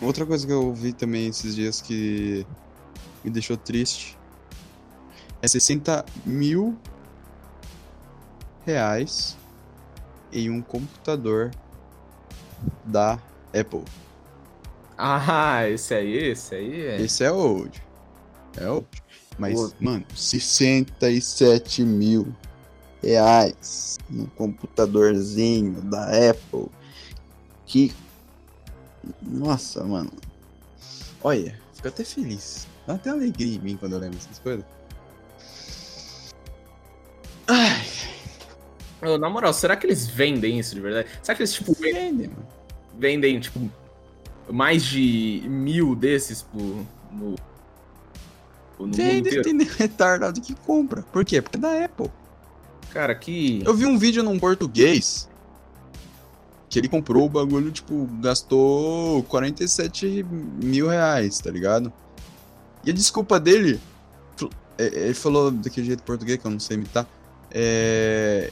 Outra 0.00 0.26
coisa 0.26 0.46
que 0.46 0.52
eu 0.52 0.72
vi 0.74 0.92
também 0.92 1.28
esses 1.28 1.54
dias 1.54 1.80
que 1.80 2.46
me 3.24 3.30
deixou 3.30 3.56
triste 3.56 4.18
é 5.40 5.48
60 5.48 6.04
mil 6.24 6.76
reais 8.64 9.36
em 10.32 10.50
um 10.50 10.60
computador 10.60 11.50
da 12.84 13.18
Apple. 13.58 13.84
Ah, 14.98 15.68
esse 15.68 15.94
aí, 15.94 16.30
esse 16.30 16.54
aí 16.54 16.86
é. 16.86 17.00
Esse 17.00 17.24
é 17.24 17.30
old. 17.30 17.82
É 18.56 18.68
old. 18.68 18.86
Mas, 19.38 19.58
old. 19.58 19.74
mano, 19.80 20.04
67 20.14 21.82
mil 21.82 22.34
reais 23.02 23.98
no 24.08 24.26
computadorzinho 24.28 25.80
da 25.82 26.30
Apple. 26.30 26.68
Que 27.66 27.92
nossa, 29.22 29.84
mano. 29.84 30.10
Olha, 31.22 31.58
fico 31.74 31.88
até 31.88 32.04
feliz. 32.04 32.66
Dá 32.86 32.94
até 32.94 33.10
alegria 33.10 33.56
em 33.56 33.58
mim 33.58 33.76
quando 33.76 33.94
eu 33.94 33.98
lembro 33.98 34.16
dessas 34.16 34.38
coisas. 34.38 34.64
Ai. 37.46 37.86
Na 39.20 39.28
moral, 39.28 39.52
será 39.52 39.76
que 39.76 39.86
eles 39.86 40.06
vendem 40.06 40.58
isso 40.58 40.74
de 40.74 40.80
verdade? 40.80 41.08
Será 41.22 41.36
que 41.36 41.42
eles, 41.42 41.52
tipo, 41.52 41.72
vendem, 41.74 42.28
mano? 42.28 42.46
Vendem, 42.98 43.38
tipo, 43.38 43.70
mais 44.50 44.84
de 44.84 45.42
mil 45.46 45.94
desses 45.94 46.42
por, 46.42 46.84
no, 47.12 47.36
no 48.78 48.90
tem, 48.90 49.22
tem 49.22 49.58
retardado 49.62 50.40
que 50.40 50.54
compra. 50.54 51.02
Por 51.02 51.24
quê? 51.24 51.42
Porque 51.42 51.58
é 51.58 51.60
da 51.60 51.84
Apple. 51.84 52.10
Cara, 52.90 53.14
que. 53.14 53.62
Eu 53.64 53.74
vi 53.74 53.84
um 53.84 53.98
vídeo 53.98 54.22
num 54.22 54.38
português 54.38 55.28
que 56.68 56.78
ele 56.78 56.88
comprou 56.88 57.26
o 57.26 57.28
bagulho, 57.28 57.70
tipo, 57.70 58.08
gastou 58.20 59.22
47 59.24 60.24
mil 60.62 60.88
reais, 60.88 61.38
tá 61.38 61.50
ligado? 61.50 61.92
E 62.84 62.90
a 62.90 62.92
desculpa 62.92 63.38
dele, 63.38 63.80
é, 64.78 64.84
ele 64.84 65.14
falou 65.14 65.50
daquele 65.50 65.86
jeito 65.86 66.02
português 66.02 66.38
que 66.38 66.46
eu 66.46 66.50
não 66.50 66.60
sei 66.60 66.76
imitar. 66.76 67.06
É, 67.50 68.50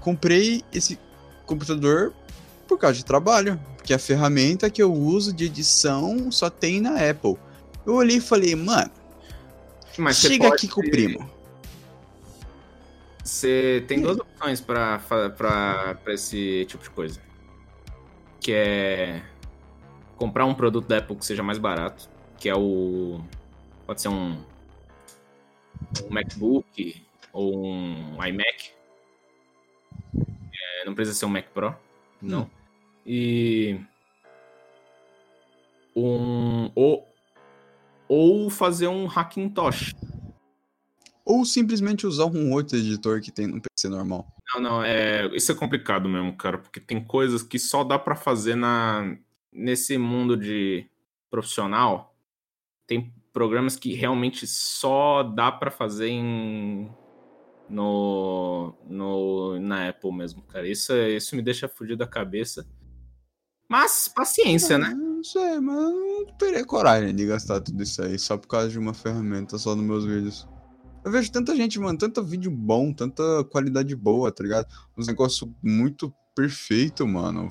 comprei 0.00 0.62
esse 0.72 0.98
computador 1.44 2.12
por 2.68 2.78
causa 2.78 2.96
de 2.96 3.04
trabalho, 3.04 3.60
porque 3.76 3.92
a 3.92 3.98
ferramenta 3.98 4.70
que 4.70 4.82
eu 4.82 4.92
uso 4.92 5.32
de 5.32 5.46
edição 5.46 6.30
só 6.30 6.48
tem 6.48 6.80
na 6.80 7.10
Apple. 7.10 7.36
Eu 7.84 7.94
olhei 7.94 8.18
e 8.18 8.20
falei, 8.20 8.54
mano, 8.54 8.90
Mas 9.98 10.16
chega 10.18 10.48
aqui 10.48 10.68
com 10.68 10.80
o 10.80 10.90
primo. 10.90 11.28
Você 13.24 13.84
tem 13.86 14.00
duas 14.00 14.18
opções 14.18 14.60
para 14.60 15.96
esse 16.08 16.64
tipo 16.68 16.82
de 16.82 16.90
coisa 16.90 17.31
que 18.42 18.52
é 18.52 19.22
comprar 20.16 20.44
um 20.44 20.54
produto 20.54 20.86
da 20.88 20.98
Apple 20.98 21.16
que 21.16 21.24
seja 21.24 21.42
mais 21.42 21.58
barato, 21.58 22.10
que 22.38 22.48
é 22.48 22.54
o 22.54 23.20
pode 23.86 24.02
ser 24.02 24.08
um, 24.08 24.32
um 26.04 26.10
MacBook 26.10 27.02
ou 27.32 27.66
um 27.66 28.24
iMac. 28.24 28.72
É, 30.14 30.84
não 30.84 30.94
precisa 30.94 31.16
ser 31.16 31.26
um 31.26 31.30
Mac 31.30 31.46
Pro, 31.54 31.74
não. 32.20 32.42
Hum. 32.42 32.50
E 33.04 33.80
um 35.94 36.70
ou, 36.74 37.06
ou 38.08 38.50
fazer 38.50 38.88
um 38.88 39.06
Hackintosh. 39.06 39.94
Ou 41.24 41.44
simplesmente 41.44 42.06
usar 42.06 42.26
um 42.26 42.52
outro 42.52 42.76
editor 42.76 43.20
que 43.20 43.30
tem 43.30 43.46
no 43.46 43.60
PC 43.60 43.88
normal. 43.88 44.26
Não, 44.54 44.60
não, 44.60 44.82
é, 44.82 45.26
isso 45.34 45.52
é 45.52 45.54
complicado 45.54 46.08
mesmo, 46.08 46.36
cara, 46.36 46.58
porque 46.58 46.80
tem 46.80 47.02
coisas 47.02 47.42
que 47.42 47.58
só 47.58 47.84
dá 47.84 47.98
para 47.98 48.14
fazer 48.16 48.54
na 48.54 49.16
nesse 49.52 49.98
mundo 49.98 50.36
de 50.36 50.86
profissional. 51.30 52.14
Tem 52.86 53.12
programas 53.32 53.76
que 53.76 53.94
realmente 53.94 54.46
só 54.46 55.22
dá 55.22 55.50
para 55.50 55.70
fazer 55.70 56.08
em 56.08 56.90
no, 57.68 58.74
no 58.86 59.58
na 59.60 59.88
Apple 59.88 60.12
mesmo, 60.12 60.42
cara. 60.42 60.68
Isso 60.68 60.92
isso 60.94 61.36
me 61.36 61.42
deixa 61.42 61.68
fugir 61.68 61.96
da 61.96 62.06
cabeça. 62.06 62.66
Mas 63.68 64.06
paciência, 64.08 64.76
né? 64.76 64.92
Não 64.94 65.24
sei, 65.24 65.58
mas 65.60 65.76
eu 65.76 65.90
não 65.92 66.26
teria 66.36 66.64
coragem 66.64 67.14
de 67.14 67.26
gastar 67.26 67.60
tudo 67.60 67.82
isso 67.82 68.02
aí 68.02 68.18
só 68.18 68.36
por 68.36 68.48
causa 68.48 68.68
de 68.68 68.78
uma 68.78 68.92
ferramenta 68.92 69.56
só 69.56 69.74
nos 69.74 69.84
meus 69.84 70.04
vídeos. 70.04 70.46
Eu 71.04 71.10
vejo 71.10 71.32
tanta 71.32 71.54
gente, 71.56 71.80
mano, 71.80 71.98
tanto 71.98 72.22
vídeo 72.22 72.50
bom, 72.50 72.92
tanta 72.92 73.22
qualidade 73.50 73.94
boa, 73.96 74.30
tá 74.30 74.44
ligado? 74.44 74.66
Uns 74.96 75.08
negócios 75.08 75.50
muito 75.62 76.14
perfeito, 76.34 77.06
mano. 77.06 77.48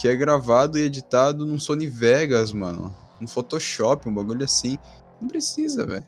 Que 0.00 0.08
é 0.08 0.14
gravado 0.14 0.78
e 0.78 0.82
editado 0.82 1.44
num 1.44 1.58
Sony 1.58 1.88
Vegas, 1.88 2.52
mano. 2.52 2.94
No 3.20 3.28
Photoshop, 3.28 4.08
um 4.08 4.14
bagulho 4.14 4.44
assim. 4.44 4.78
Não 5.20 5.28
precisa, 5.28 5.84
velho. 5.84 6.06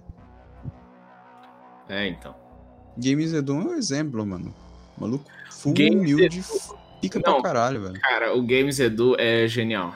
É, 1.89 2.09
então. 2.09 2.35
Games 2.97 3.33
Edu 3.33 3.55
é 3.55 3.57
um 3.57 3.75
exemplo, 3.75 4.25
mano. 4.25 4.55
Maluco 4.97 5.29
full 5.51 5.75
Games 5.75 6.13
humilde, 6.13 6.39
Edu... 6.39 6.79
pica 7.01 7.21
Não, 7.25 7.35
pra 7.35 7.43
caralho, 7.43 7.83
velho. 7.83 8.01
Cara, 8.01 8.37
o 8.37 8.43
Games 8.43 8.79
Edu 8.79 9.17
é 9.19 9.47
genial. 9.49 9.95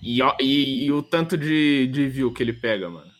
E, 0.00 0.20
e, 0.40 0.84
e 0.84 0.92
o 0.92 1.02
tanto 1.02 1.36
de, 1.36 1.88
de 1.88 2.08
view 2.08 2.32
que 2.32 2.42
ele 2.42 2.52
pega, 2.52 2.88
mano. 2.88 3.10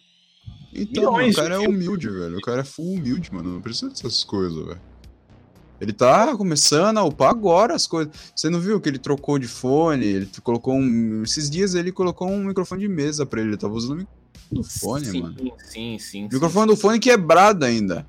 Então, 0.82 1.12
mano, 1.12 1.28
o 1.28 1.34
cara 1.34 1.54
é 1.54 1.58
humilde, 1.58 2.08
velho. 2.08 2.38
O 2.38 2.40
cara 2.40 2.60
é 2.60 2.64
full 2.64 2.94
humilde, 2.94 3.32
mano. 3.32 3.54
Não 3.54 3.60
precisa 3.60 3.88
dessas 3.90 4.24
coisas, 4.24 4.66
velho. 4.66 4.80
Ele 5.80 5.92
tá 5.92 6.36
começando 6.36 6.98
a 6.98 7.04
upar 7.04 7.30
agora 7.30 7.74
as 7.74 7.86
coisas. 7.86 8.12
Você 8.34 8.50
não 8.50 8.60
viu 8.60 8.80
que 8.80 8.88
ele 8.88 8.98
trocou 8.98 9.38
de 9.38 9.46
fone? 9.46 10.04
Ele 10.04 10.28
colocou 10.42 10.74
um. 10.74 11.22
Esses 11.22 11.48
dias 11.48 11.74
ele 11.74 11.92
colocou 11.92 12.28
um 12.28 12.44
microfone 12.44 12.82
de 12.82 12.88
mesa 12.88 13.24
pra 13.24 13.40
ele. 13.40 13.50
Ele 13.50 13.56
tava 13.56 13.74
usando 13.74 13.92
o 13.92 13.96
microfone 13.96 14.18
do 14.50 14.64
fone, 14.64 15.06
sim, 15.06 15.22
mano. 15.22 15.36
Sim, 15.58 15.98
sim, 15.98 16.26
O 16.26 16.34
microfone 16.34 16.66
do 16.68 16.76
fone 16.76 16.98
quebrado 16.98 17.64
ainda. 17.64 18.06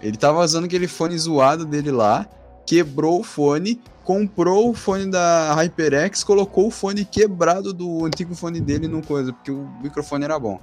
Ele 0.00 0.16
tava 0.16 0.44
usando 0.44 0.66
aquele 0.66 0.86
fone 0.86 1.18
zoado 1.18 1.64
dele 1.64 1.90
lá, 1.90 2.28
quebrou 2.64 3.20
o 3.20 3.24
fone, 3.24 3.80
comprou 4.04 4.70
o 4.70 4.74
fone 4.74 5.10
da 5.10 5.52
HyperX, 5.54 6.22
colocou 6.22 6.68
o 6.68 6.70
fone 6.70 7.04
quebrado 7.04 7.72
do 7.72 8.04
antigo 8.04 8.34
fone 8.34 8.60
dele 8.60 8.86
no 8.86 9.02
coisa, 9.02 9.32
porque 9.32 9.50
o 9.50 9.68
microfone 9.82 10.24
era 10.24 10.38
bom. 10.38 10.60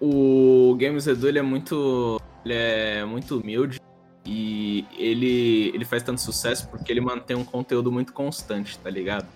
O 0.00 0.76
Games 0.78 1.06
Edu, 1.06 1.28
ele 1.28 1.38
é 1.38 1.42
muito. 1.42 2.20
Ele 2.44 2.54
é 2.54 3.04
muito 3.04 3.38
humilde. 3.38 3.80
E 4.24 4.84
ele, 4.98 5.70
ele 5.72 5.84
faz 5.84 6.02
tanto 6.02 6.20
sucesso 6.20 6.68
porque 6.68 6.90
ele 6.90 7.00
mantém 7.00 7.36
um 7.36 7.44
conteúdo 7.44 7.92
muito 7.92 8.12
constante, 8.12 8.76
tá 8.78 8.90
ligado? 8.90 9.26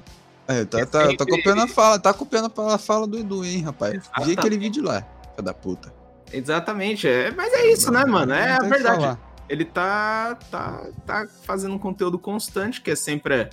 É, 0.49 0.65
tá, 0.65 0.85
tá, 0.85 1.17
tá 1.17 1.25
copiando 1.25 1.63
a 1.63 1.69
fala, 1.69 1.99
tá 1.99 2.13
copiando 2.13 2.53
a 2.57 2.79
fala 2.79 3.07
do 3.07 3.17
Edu, 3.17 3.45
hein, 3.45 3.63
rapaz. 3.63 4.11
Vi 4.25 4.33
aquele 4.33 4.59
vídeo 4.59 4.83
lá, 4.83 5.07
filho 5.31 5.45
da 5.45 5.55
puta. 5.55 5.95
Exatamente, 6.33 7.07
é, 7.07 7.31
mas 7.31 7.53
é 7.53 7.71
isso, 7.71 7.93
né, 7.93 8.05
mano? 8.05 8.33
É 8.33 8.55
a 8.55 8.59
verdade. 8.59 9.17
Ele 9.49 9.65
tá, 9.65 10.37
tá, 10.51 10.89
tá 11.07 11.29
fazendo 11.45 11.75
um 11.75 11.79
conteúdo 11.79 12.19
constante, 12.19 12.81
que 12.81 12.91
é 12.91 12.97
sempre. 12.97 13.49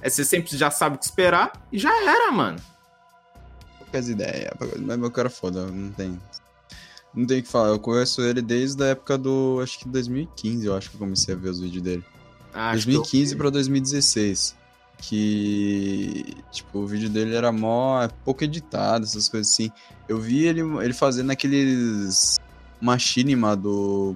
É, 0.00 0.08
você 0.08 0.24
sempre 0.24 0.56
já 0.56 0.70
sabe 0.70 0.96
o 0.96 0.98
que 0.98 1.04
esperar, 1.04 1.52
e 1.72 1.78
já 1.78 1.90
era, 2.02 2.30
mano. 2.30 2.58
Poucas 3.78 4.08
ideias, 4.08 4.52
mas 4.78 4.98
meu 4.98 5.10
cara 5.10 5.26
é 5.26 5.30
foda, 5.30 5.66
não 5.66 5.90
tem. 5.90 6.20
Não 7.16 7.26
tem 7.26 7.40
o 7.40 7.42
que 7.42 7.48
falar, 7.48 7.68
eu 7.68 7.78
conheço 7.78 8.20
ele 8.20 8.42
desde 8.42 8.82
a 8.84 8.88
época 8.88 9.16
do. 9.16 9.58
Acho 9.62 9.78
que 9.78 9.88
2015, 9.88 10.66
eu 10.66 10.76
acho 10.76 10.90
que 10.90 10.96
eu 10.96 11.00
comecei 11.00 11.34
a 11.34 11.36
ver 11.36 11.48
os 11.48 11.58
vídeos 11.60 11.82
dele. 11.82 12.04
Que 12.52 12.58
2015 12.92 13.32
eu- 13.32 13.38
pra 13.38 13.48
2016. 13.50 14.54
Que, 14.98 16.24
tipo, 16.52 16.78
o 16.80 16.86
vídeo 16.86 17.08
dele 17.08 17.34
era 17.34 17.50
mó, 17.52 18.02
é 18.02 18.08
pouco 18.24 18.44
editado, 18.44 19.04
essas 19.04 19.28
coisas 19.28 19.52
assim. 19.52 19.70
Eu 20.08 20.18
vi 20.18 20.44
ele, 20.46 20.60
ele 20.60 20.92
fazendo 20.94 21.30
aqueles 21.30 22.36
machinima 22.80 23.56
do 23.56 24.14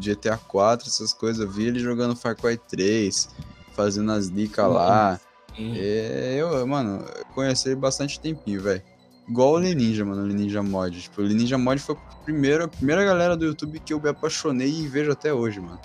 GTA 0.00 0.36
4, 0.36 0.88
essas 0.88 1.12
coisas. 1.12 1.44
Eu 1.44 1.50
vi 1.50 1.64
ele 1.66 1.78
jogando 1.78 2.14
Far 2.16 2.36
Cry 2.36 2.56
3, 2.56 3.28
fazendo 3.74 4.10
as 4.12 4.30
dicas 4.30 4.68
lá. 4.70 5.20
Sim. 5.56 5.74
É, 5.76 6.36
eu, 6.38 6.66
mano, 6.66 7.04
conheci 7.34 7.68
ele 7.68 7.76
bastante 7.76 8.18
tempinho, 8.20 8.60
velho. 8.60 8.82
Igual 9.28 9.54
o 9.54 9.58
Leninja, 9.58 10.04
mano, 10.04 10.22
o 10.22 10.26
Leninja 10.26 10.62
Mod. 10.62 11.00
Tipo, 11.00 11.22
o 11.22 11.24
Leninja 11.24 11.56
Mod 11.56 11.80
foi 11.80 11.94
a 11.94 12.14
primeira, 12.16 12.64
a 12.64 12.68
primeira 12.68 13.04
galera 13.04 13.36
do 13.36 13.44
YouTube 13.46 13.80
que 13.80 13.92
eu 13.92 14.00
me 14.00 14.08
apaixonei 14.08 14.68
e 14.68 14.86
vejo 14.86 15.10
até 15.10 15.32
hoje, 15.32 15.60
mano. 15.60 15.80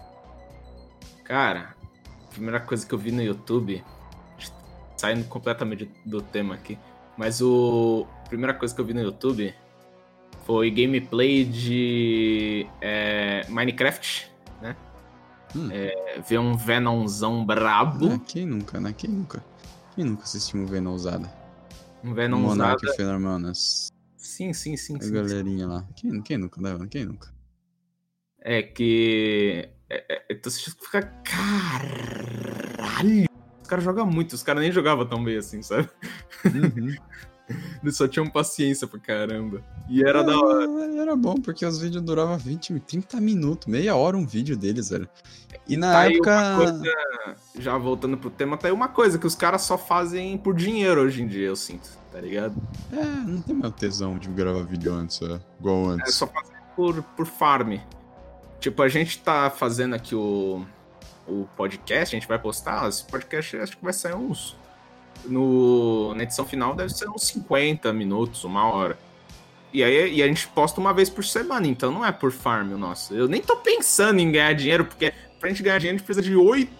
Cara, 1.23 1.75
a 2.25 2.31
primeira 2.31 2.59
coisa 2.59 2.85
que 2.85 2.93
eu 2.93 2.97
vi 2.97 3.11
no 3.11 3.21
YouTube, 3.21 3.83
saindo 4.97 5.23
completamente 5.25 5.89
do 6.05 6.21
tema 6.21 6.55
aqui, 6.55 6.77
mas 7.17 7.41
o 7.41 8.05
a 8.25 8.29
primeira 8.29 8.53
coisa 8.53 8.75
que 8.75 8.81
eu 8.81 8.85
vi 8.85 8.93
no 8.93 9.01
YouTube 9.01 9.53
foi 10.45 10.69
gameplay 10.71 11.45
de 11.45 12.67
é, 12.81 13.45
Minecraft, 13.49 14.31
né? 14.61 14.75
Hum. 15.55 15.69
É, 15.71 16.21
ver 16.27 16.39
um 16.39 16.57
Venomzão 16.57 17.45
brabo, 17.45 18.11
Ah, 18.13 18.19
quem 18.27 18.45
nunca, 18.45 18.79
né? 18.79 18.93
Quem 18.95 19.09
nunca? 19.09 19.43
Quem 19.95 20.05
nunca 20.05 20.23
assistiu 20.23 20.61
um 20.61 20.65
Venom 20.65 20.93
usada? 20.93 21.29
Um 22.03 22.13
Venom 22.13 22.53
e 22.53 22.95
Fenomenas. 22.95 23.91
Sim, 24.15 24.53
sim, 24.53 24.77
sim, 24.77 24.97
A 24.97 25.01
sim. 25.01 25.13
galerinha 25.13 25.67
lá. 25.67 25.87
Quem, 25.95 26.21
quem 26.21 26.37
nunca, 26.37 26.61
né? 26.61 26.77
Quem 26.89 27.05
nunca? 27.05 27.33
É 28.41 28.61
que. 28.61 29.69
É, 29.89 30.23
é, 30.29 30.35
tu 30.35 30.49
assiste 30.49 30.67
e 30.67 30.71
fica. 30.71 31.01
Caralho! 31.23 33.25
Os 33.61 33.67
caras 33.67 33.83
jogam 33.83 34.05
muito, 34.05 34.33
os 34.33 34.43
caras 34.43 34.61
nem 34.61 34.71
jogavam 34.71 35.05
tão 35.05 35.23
bem 35.23 35.37
assim, 35.37 35.61
sabe? 35.61 35.89
Uhum. 36.45 36.95
Eles 37.81 37.97
só 37.97 38.07
tinham 38.07 38.29
paciência 38.29 38.87
pra 38.87 38.99
caramba. 38.99 39.63
E 39.89 40.03
era 40.03 40.23
da 40.23 40.37
hora. 40.37 40.65
É, 40.65 40.97
Era 40.99 41.15
bom, 41.15 41.35
porque 41.35 41.65
os 41.65 41.79
vídeos 41.79 42.03
duravam 42.03 42.37
20, 42.37 42.79
30 42.81 43.19
minutos, 43.19 43.67
meia 43.67 43.95
hora 43.95 44.15
um 44.15 44.25
vídeo 44.25 44.55
deles, 44.55 44.89
velho. 44.89 45.09
E 45.69 45.77
na 45.77 45.93
Tá 45.93 46.11
época. 46.11 46.55
coisa, 46.57 46.83
já 47.59 47.77
voltando 47.77 48.17
pro 48.17 48.29
tema, 48.29 48.57
tá 48.57 48.67
aí 48.67 48.73
uma 48.73 48.87
coisa 48.87 49.17
que 49.19 49.27
os 49.27 49.35
caras 49.35 49.61
só 49.61 49.77
fazem 49.77 50.37
por 50.37 50.55
dinheiro 50.55 51.01
hoje 51.01 51.21
em 51.21 51.27
dia, 51.27 51.47
eu 51.47 51.55
sinto, 51.55 51.89
tá 52.11 52.19
ligado? 52.19 52.55
É, 52.91 53.03
não 53.03 53.41
tem 53.41 53.55
mais 53.55 53.73
tesão 53.75 54.17
de 54.17 54.27
gravar 54.29 54.63
vídeo 54.63 54.93
antes, 54.93 55.21
é, 55.21 55.39
igual 55.59 55.91
É 55.91 55.93
antes. 55.93 56.15
só 56.15 56.25
fazer 56.27 56.53
por, 56.75 57.01
por 57.15 57.25
farm. 57.25 57.77
Tipo, 58.59 58.81
a 58.81 58.89
gente 58.89 59.19
tá 59.19 59.49
fazendo 59.49 59.93
aqui 59.95 60.15
o, 60.15 60.65
o 61.27 61.47
podcast, 61.55 62.15
a 62.15 62.19
gente 62.19 62.27
vai 62.27 62.39
postar, 62.39 62.89
esse 62.89 63.03
podcast 63.05 63.55
acho 63.57 63.77
que 63.77 63.83
vai 63.83 63.93
sair 63.93 64.15
uns. 64.15 64.55
No, 65.25 66.13
na 66.15 66.23
edição 66.23 66.45
final 66.45 66.73
deve 66.75 66.93
ser 66.93 67.07
uns 67.09 67.23
50 67.27 67.91
minutos, 67.93 68.43
uma 68.43 68.65
hora. 68.65 68.97
E 69.71 69.83
aí 69.83 70.15
e 70.15 70.23
a 70.23 70.27
gente 70.27 70.47
posta 70.47 70.79
uma 70.81 70.93
vez 70.93 71.09
por 71.09 71.23
semana, 71.23 71.67
então 71.67 71.91
não 71.91 72.03
é 72.05 72.11
por 72.11 72.31
farm 72.31 72.71
o 72.73 72.77
nosso. 72.77 73.13
Eu 73.13 73.27
nem 73.27 73.41
tô 73.41 73.55
pensando 73.57 74.19
em 74.19 74.31
ganhar 74.31 74.53
dinheiro, 74.53 74.85
porque 74.85 75.13
pra 75.39 75.49
gente 75.49 75.63
ganhar 75.63 75.77
dinheiro 75.77 75.95
a 75.95 75.97
gente 75.97 76.05
precisa 76.05 76.25
de 76.25 76.35
8, 76.35 76.71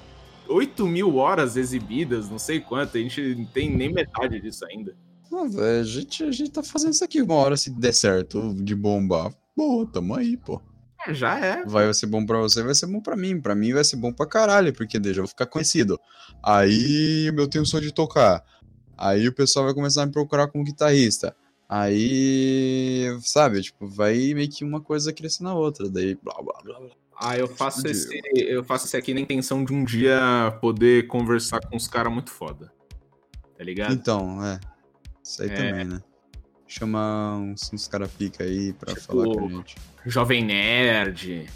8 0.48 0.88
mil 0.88 1.16
horas 1.16 1.56
exibidas, 1.56 2.30
não 2.30 2.40
sei 2.40 2.60
quanto, 2.60 2.98
a 2.98 3.02
gente 3.02 3.36
não 3.36 3.46
tem 3.46 3.76
nem 3.76 3.92
metade 3.92 4.40
disso 4.40 4.66
ainda. 4.66 4.96
Não, 5.32 5.50
velho, 5.50 5.82
a 5.82 5.84
gente, 5.84 6.24
a 6.24 6.32
gente 6.32 6.52
tá 6.52 6.64
fazendo 6.64 6.94
isso 6.94 7.04
aqui 7.04 7.22
uma 7.22 7.36
hora 7.36 7.56
se 7.56 7.70
der 7.70 7.94
certo 7.94 8.54
de 8.56 8.76
bombar. 8.76 9.32
Boa, 9.56 9.86
tamo 9.86 10.16
aí, 10.16 10.36
pô. 10.38 10.62
É, 11.08 11.14
já 11.14 11.40
é. 11.40 11.64
Vai 11.66 11.94
ser 11.94 12.08
bom 12.08 12.26
pra 12.26 12.40
você, 12.40 12.64
vai 12.64 12.76
ser 12.76 12.88
bom 12.88 13.00
pra 13.00 13.16
mim. 13.16 13.40
Pra 13.40 13.56
mim 13.56 13.74
vai 13.74 13.84
ser 13.84 13.96
bom 13.96 14.12
pra 14.12 14.26
caralho, 14.26 14.74
porque 14.74 15.00
deixa 15.00 15.20
eu 15.20 15.24
vou 15.24 15.30
ficar 15.30 15.46
conhecido. 15.46 16.00
Aí 16.44 17.28
eu 17.28 17.48
tenho 17.48 17.66
som 17.66 17.80
de 17.80 17.94
tocar. 17.94 18.44
Aí 18.98 19.28
o 19.28 19.34
pessoal 19.34 19.66
vai 19.66 19.74
começar 19.74 20.04
a 20.04 20.06
me 20.06 20.12
procurar 20.12 20.48
como 20.48 20.64
guitarrista. 20.64 21.36
Aí, 21.70 23.06
sabe, 23.22 23.62
tipo, 23.62 23.88
vai 23.88 24.34
meio 24.34 24.50
que 24.50 24.66
uma 24.66 24.82
coisa 24.82 25.14
crescer 25.14 25.44
na 25.44 25.54
outra. 25.54 25.90
Daí, 25.90 26.16
blá 26.16 26.34
blá 26.42 26.62
blá 26.64 26.80
blá. 26.80 26.90
Ah, 27.22 27.38
eu 27.38 27.48
faço 27.48 27.86
esse. 27.88 28.22
Eu 28.36 28.64
faço 28.64 28.86
esse 28.86 28.96
aqui 28.96 29.14
na 29.14 29.20
intenção 29.20 29.64
de 29.66 29.74
um 29.74 29.84
dia 29.84 30.58
poder 30.62 31.08
conversar 31.08 31.60
com 31.60 31.76
os 31.76 31.88
caras 31.88 32.12
muito 32.14 32.32
foda. 32.32 32.72
Tá 33.58 33.64
ligado? 33.64 33.94
Então, 33.94 34.44
é. 34.46 34.60
Isso 35.24 35.44
aí 35.44 35.50
É. 35.50 35.54
também, 35.54 35.86
né? 35.86 36.02
Chamar 36.66 37.38
uns, 37.38 37.72
uns 37.74 37.88
cara 37.88 38.08
pica 38.08 38.44
aí 38.44 38.72
pra 38.74 38.94
Tipo, 38.94 39.06
falar 39.08 39.26
com 39.26 39.46
a 39.46 39.50
gente. 39.50 39.76
Jovem 40.06 40.46
Nerd. 40.46 41.50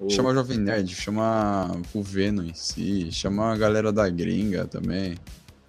o- 0.00 0.10
Chama 0.10 0.30
o 0.30 0.34
Jovem 0.34 0.58
Nerd, 0.58 0.94
chama 0.94 1.70
o 1.94 2.02
Venom 2.02 2.42
em 2.44 2.54
si, 2.54 3.10
chama 3.12 3.52
a 3.52 3.56
galera 3.56 3.92
da 3.92 4.08
gringa 4.08 4.66
também. 4.66 5.16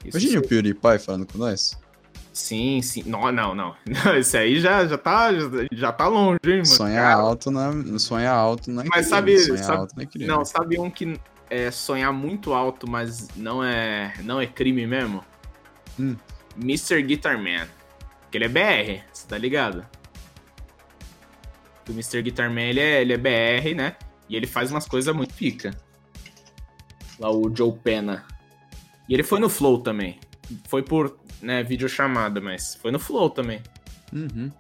Isso 0.06 0.18
Imagina 0.18 0.40
o 0.40 0.48
PewDiePie 0.48 0.98
falando 1.00 1.26
com 1.28 1.38
nós. 1.38 1.78
Sim, 2.40 2.82
sim. 2.82 3.04
Não, 3.06 3.30
não, 3.34 3.54
não. 3.54 3.76
Esse 4.18 4.38
aí 4.38 4.60
já, 4.62 4.86
já, 4.88 4.98
tá, 4.98 5.30
já, 5.72 5.92
tá 5.92 6.08
longe, 6.08 6.40
hein, 6.46 6.52
mano. 6.54 6.66
Sonhar 6.66 7.04
Cara, 7.12 7.22
alto 7.22 7.52
não 7.52 7.96
é, 7.96 8.00
sonhar 8.00 8.34
alto 8.34 8.72
não 8.72 8.82
é 8.82 8.86
Mas 8.88 9.08
sabe- 9.08 9.38
sabe- 9.38 9.78
alto 9.78 9.94
não 9.98 10.04
é. 10.04 10.26
Não, 10.28 10.46
sabe 10.46 10.80
um 10.80 10.90
que 10.90 11.20
é 11.50 11.70
sonhar 11.70 12.14
muito 12.14 12.54
alto, 12.54 12.90
mas 12.90 13.28
não 13.36 13.62
é, 13.64 14.14
não 14.24 14.40
é 14.40 14.48
crime 14.48 14.88
mesmo? 14.88 15.24
Hum. 16.00 16.16
Mr. 16.58 17.02
Guitar 17.02 17.38
Man. 17.38 17.68
Que 18.32 18.38
ele 18.38 18.46
é 18.46 18.48
BR, 18.48 19.04
você 19.12 19.28
tá 19.28 19.38
ligado? 19.38 19.86
O 21.88 21.92
Mr. 21.92 22.22
Guitar 22.22 22.50
Man, 22.50 22.62
ele 22.62 22.80
é, 22.80 23.02
ele 23.02 23.14
é 23.14 23.18
BR, 23.18 23.76
né? 23.76 23.96
E 24.30 24.36
ele 24.36 24.48
faz 24.48 24.72
umas 24.72 24.88
coisas 24.88 25.14
muito 25.14 25.34
pica. 25.34 25.72
Lá 27.20 27.30
o 27.32 27.54
Joe 27.54 27.74
Pena. 27.84 28.26
E 29.10 29.14
ele 29.14 29.24
foi 29.24 29.40
no 29.40 29.50
Flow 29.50 29.80
também. 29.80 30.20
Foi 30.68 30.82
por, 30.82 31.20
né, 31.42 31.64
videochamada, 31.64 32.42
mas 32.42 32.76
foi 32.76 32.92
no 32.92 33.00
Flow 33.00 33.30
também. 33.30 33.62
Uhum. 34.12 34.52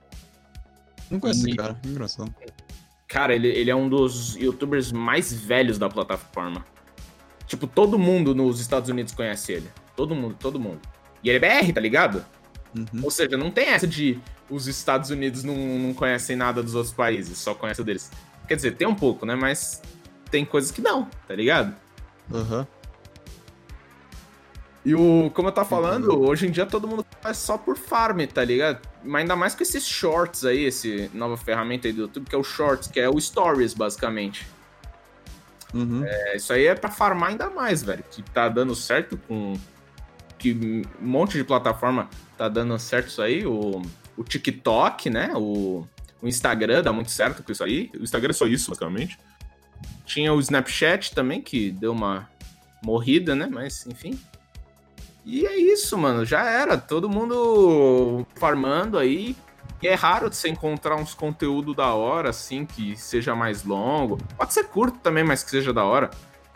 Não 1.09 1.19
conheço 1.19 1.47
esse 1.47 1.55
cara, 1.55 1.79
engraçado. 1.83 2.33
Cara, 3.07 3.33
ele, 3.33 3.47
ele 3.47 3.71
é 3.71 3.75
um 3.75 3.89
dos 3.89 4.35
youtubers 4.35 4.91
mais 4.91 5.33
velhos 5.33 5.77
da 5.77 5.89
plataforma. 5.89 6.63
Tipo, 7.47 7.65
todo 7.65 7.97
mundo 7.97 8.35
nos 8.35 8.59
Estados 8.59 8.89
Unidos 8.89 9.13
conhece 9.13 9.53
ele. 9.53 9.69
Todo 9.95 10.13
mundo, 10.13 10.35
todo 10.39 10.59
mundo. 10.59 10.79
E 11.23 11.29
ele 11.29 11.43
é 11.43 11.61
BR, 11.61 11.73
tá 11.73 11.81
ligado? 11.81 12.23
Uhum. 12.77 13.03
Ou 13.03 13.09
seja, 13.09 13.35
não 13.35 13.49
tem 13.49 13.69
essa 13.69 13.87
de 13.87 14.19
os 14.49 14.67
Estados 14.67 15.09
Unidos 15.09 15.43
não, 15.43 15.55
não 15.55 15.93
conhecem 15.93 16.35
nada 16.35 16.61
dos 16.61 16.75
outros 16.75 16.93
países, 16.93 17.37
só 17.37 17.53
conhecem 17.55 17.81
o 17.81 17.85
deles. 17.85 18.11
Quer 18.47 18.55
dizer, 18.55 18.75
tem 18.75 18.87
um 18.87 18.95
pouco, 18.95 19.25
né? 19.25 19.35
Mas 19.35 19.81
tem 20.29 20.45
coisas 20.45 20.71
que 20.71 20.81
não, 20.81 21.05
tá 21.27 21.35
ligado? 21.35 21.75
Aham. 22.31 22.67
E 24.85 24.95
o, 24.95 25.29
como 25.33 25.49
eu 25.49 25.51
tava 25.51 25.67
falando, 25.67 26.21
hoje 26.21 26.47
em 26.47 26.51
dia 26.51 26.65
todo 26.65 26.87
mundo 26.87 27.05
faz 27.21 27.37
só 27.37 27.57
por 27.57 27.77
farm, 27.77 28.21
tá 28.25 28.43
ligado? 28.43 28.79
Mas 29.03 29.21
ainda 29.21 29.35
mais 29.35 29.53
com 29.53 29.61
esses 29.61 29.85
shorts 29.85 30.45
aí, 30.45 30.63
esse 30.63 31.11
nova 31.13 31.35
ferramenta 31.35 31.87
aí 31.87 31.93
do 31.93 32.01
YouTube, 32.01 32.29
que 32.29 32.35
é 32.35 32.37
o 32.37 32.43
Shorts, 32.43 32.87
que 32.87 32.99
é 32.99 33.09
o 33.09 33.19
Stories, 33.19 33.73
basicamente. 33.73 34.47
Uhum. 35.73 36.03
É, 36.05 36.35
isso 36.37 36.51
aí 36.51 36.65
é 36.65 36.75
pra 36.75 36.89
farmar 36.89 37.29
ainda 37.29 37.49
mais, 37.49 37.83
velho. 37.83 38.03
Que 38.09 38.23
tá 38.23 38.49
dando 38.49 38.75
certo 38.75 39.17
com. 39.27 39.53
Que 40.37 40.53
um 40.53 41.05
monte 41.05 41.37
de 41.37 41.43
plataforma 41.43 42.09
tá 42.37 42.47
dando 42.47 42.77
certo 42.79 43.09
isso 43.09 43.21
aí. 43.21 43.45
O, 43.45 43.81
o 44.17 44.23
TikTok, 44.23 45.09
né? 45.09 45.31
O, 45.35 45.85
o 46.21 46.27
Instagram 46.27 46.81
dá 46.81 46.91
muito 46.91 47.11
certo 47.11 47.43
com 47.43 47.51
isso 47.51 47.63
aí. 47.63 47.91
O 47.99 48.03
Instagram 48.03 48.31
é 48.31 48.33
só 48.33 48.47
isso, 48.47 48.69
basicamente. 48.69 49.19
Tinha 50.05 50.33
o 50.33 50.39
Snapchat 50.39 51.13
também, 51.13 51.41
que 51.41 51.71
deu 51.71 51.91
uma 51.91 52.29
morrida, 52.83 53.35
né? 53.35 53.47
Mas, 53.51 53.85
enfim. 53.85 54.19
E 55.25 55.45
é 55.45 55.57
isso, 55.57 55.97
mano. 55.97 56.25
Já 56.25 56.49
era. 56.49 56.77
Todo 56.77 57.09
mundo 57.09 58.25
farmando 58.35 58.97
aí. 58.97 59.35
E 59.81 59.87
é 59.87 59.93
raro 59.93 60.29
de 60.29 60.35
você 60.35 60.49
encontrar 60.49 60.95
uns 60.97 61.13
conteúdo 61.13 61.73
da 61.73 61.93
hora, 61.93 62.29
assim, 62.29 62.65
que 62.65 62.97
seja 62.97 63.33
mais 63.33 63.63
longo. 63.63 64.17
Pode 64.37 64.53
ser 64.53 64.65
curto 64.65 64.99
também, 64.99 65.23
mas 65.23 65.43
que 65.43 65.49
seja 65.49 65.71
da 65.71 65.85
hora. 65.85 66.09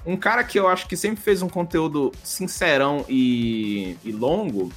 Um 0.05 0.17
cara 0.17 0.43
que 0.43 0.59
eu 0.59 0.67
acho 0.67 0.87
que 0.87 0.97
sempre 0.97 1.23
fez 1.23 1.41
um 1.41 1.47
conteúdo 1.47 2.11
sincerão 2.21 3.05
e, 3.07 3.97
e 4.03 4.11
longo 4.11 4.69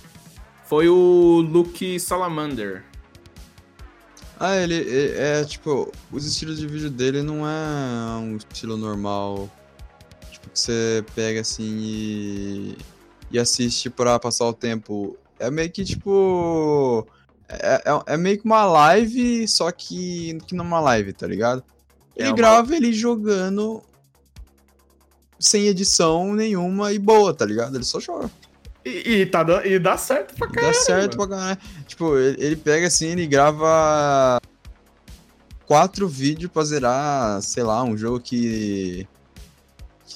foi 0.66 0.88
o 0.88 1.40
Luke 1.40 1.98
Salamander. 1.98 2.84
Ah, 4.38 4.56
ele 4.56 4.74
é, 4.74 5.40
é, 5.40 5.44
tipo, 5.44 5.90
os 6.12 6.26
estilos 6.26 6.58
de 6.58 6.66
vídeo 6.66 6.90
dele 6.90 7.22
não 7.22 7.46
é 7.48 8.16
um 8.18 8.36
estilo 8.36 8.76
normal. 8.76 9.50
Tipo, 10.30 10.50
que 10.50 10.60
você 10.60 11.04
pega 11.14 11.40
assim 11.40 11.78
e, 11.80 12.78
e 13.30 13.38
assiste 13.38 13.90
pra 13.90 14.18
passar 14.18 14.46
o 14.46 14.52
tempo. 14.52 15.16
É 15.38 15.50
meio 15.50 15.70
que 15.70 15.84
tipo. 15.84 17.06
É, 17.48 17.82
é, 17.84 18.14
é 18.14 18.16
meio 18.16 18.38
que 18.38 18.44
uma 18.44 18.64
live, 18.64 19.46
só 19.46 19.70
que, 19.70 20.38
que 20.46 20.54
numa 20.54 20.80
live, 20.80 21.12
tá 21.12 21.26
ligado? 21.26 21.62
Ele 22.16 22.28
é 22.28 22.30
uma... 22.30 22.36
grava 22.36 22.74
ele 22.74 22.92
jogando 22.92 23.82
sem 25.38 25.66
edição 25.66 26.34
nenhuma 26.34 26.92
e 26.92 26.98
boa, 26.98 27.32
tá 27.34 27.44
ligado? 27.44 27.76
Ele 27.76 27.84
só 27.84 28.00
joga. 28.00 28.30
E, 28.84 29.20
e, 29.20 29.26
tá, 29.26 29.44
e 29.64 29.78
dá 29.78 29.96
certo 29.96 30.34
pra 30.34 30.48
caralho. 30.48 30.72
Dá 30.72 30.80
certo 30.80 31.18
mano. 31.18 31.28
pra 31.28 31.38
caralho. 31.38 31.58
Tipo, 31.86 32.16
ele, 32.16 32.36
ele, 32.42 32.56
pega 32.56 32.86
assim, 32.86 33.08
ele 33.08 33.26
grava 33.26 34.40
quatro 35.66 36.08
vídeos 36.08 36.50
pra 36.50 36.64
zerar, 36.64 37.42
sei 37.42 37.62
lá, 37.62 37.82
um 37.82 37.96
jogo 37.96 38.20
que. 38.20 39.06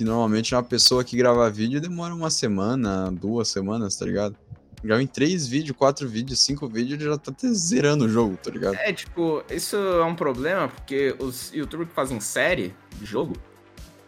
Que 0.01 0.05
normalmente 0.05 0.55
uma 0.55 0.63
pessoa 0.63 1.05
que 1.05 1.15
grava 1.15 1.51
vídeo 1.51 1.79
demora 1.79 2.15
uma 2.15 2.31
semana, 2.31 3.13
duas 3.13 3.49
semanas, 3.49 3.97
tá 3.97 4.07
ligado? 4.07 4.35
Grava 4.83 5.03
em 5.03 5.07
três 5.07 5.47
vídeos, 5.47 5.77
quatro 5.77 6.09
vídeos, 6.09 6.41
cinco 6.41 6.67
vídeos, 6.67 6.99
ele 6.99 7.11
já 7.11 7.19
tá 7.19 7.31
zerando 7.53 8.07
o 8.07 8.09
jogo, 8.09 8.35
tá 8.43 8.51
ligado? 8.51 8.77
É, 8.77 8.95
tipo, 8.95 9.45
isso 9.51 9.77
é 9.77 10.03
um 10.03 10.15
problema, 10.15 10.69
porque 10.69 11.15
os 11.19 11.53
youtubers 11.53 11.91
que 11.91 11.95
fazem 11.95 12.19
série 12.19 12.75
de 12.99 13.05
jogo, 13.05 13.35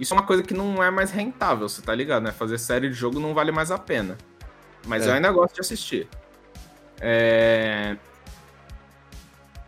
isso 0.01 0.15
é 0.15 0.17
uma 0.17 0.23
coisa 0.23 0.43
que 0.43 0.55
não 0.55 0.83
é 0.83 0.91
mais 0.91 1.11
rentável, 1.11 1.69
você 1.69 1.83
tá 1.83 1.95
ligado, 1.95 2.23
né? 2.23 2.33
Fazer 2.33 2.57
série 2.57 2.89
de 2.89 2.95
jogo 2.95 3.21
não 3.21 3.35
vale 3.35 3.53
mais 3.53 3.71
a 3.71 3.77
pena. 3.77 4.17
Mas 4.87 5.07
é. 5.07 5.11
eu 5.11 5.13
ainda 5.13 5.31
gosto 5.31 5.57
de 5.57 5.61
assistir. 5.61 6.09
É... 7.03 7.99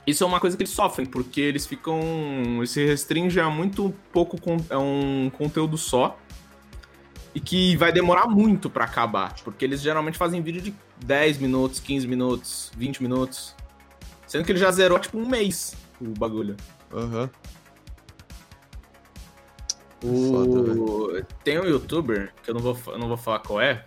Isso 0.06 0.22
é 0.22 0.26
uma 0.26 0.38
coisa 0.38 0.56
que 0.56 0.62
eles 0.62 0.72
sofrem, 0.72 1.06
porque 1.06 1.40
eles 1.40 1.66
ficam. 1.66 1.98
Eles 2.58 2.70
se 2.70 2.84
restringem 2.84 3.42
a 3.42 3.48
muito 3.48 3.94
pouco. 4.12 4.36
É 4.68 4.76
um 4.76 5.30
conteúdo 5.36 5.78
só. 5.78 6.18
E 7.34 7.40
que 7.40 7.76
vai 7.76 7.92
demorar 7.92 8.28
muito 8.28 8.70
para 8.70 8.84
acabar. 8.84 9.34
Porque 9.42 9.64
eles 9.64 9.80
geralmente 9.80 10.16
fazem 10.16 10.40
vídeo 10.40 10.62
de 10.62 10.74
10 11.04 11.38
minutos, 11.38 11.80
15 11.80 12.06
minutos, 12.06 12.70
20 12.76 13.02
minutos. 13.02 13.56
Sendo 14.26 14.44
que 14.44 14.52
ele 14.52 14.58
já 14.58 14.70
zerou 14.70 14.98
tipo 14.98 15.18
um 15.18 15.26
mês 15.26 15.74
o 16.00 16.18
bagulho. 16.18 16.56
Aham. 16.92 17.30
Uhum. 20.02 20.10
O... 20.10 21.08
Foda, 21.08 21.26
Tem 21.42 21.58
um 21.58 21.64
youtuber, 21.64 22.32
que 22.42 22.50
eu 22.50 22.54
não 22.54 22.60
vou, 22.60 22.78
eu 22.88 22.98
não 22.98 23.08
vou 23.08 23.16
falar 23.16 23.38
qual 23.38 23.60
é, 23.60 23.84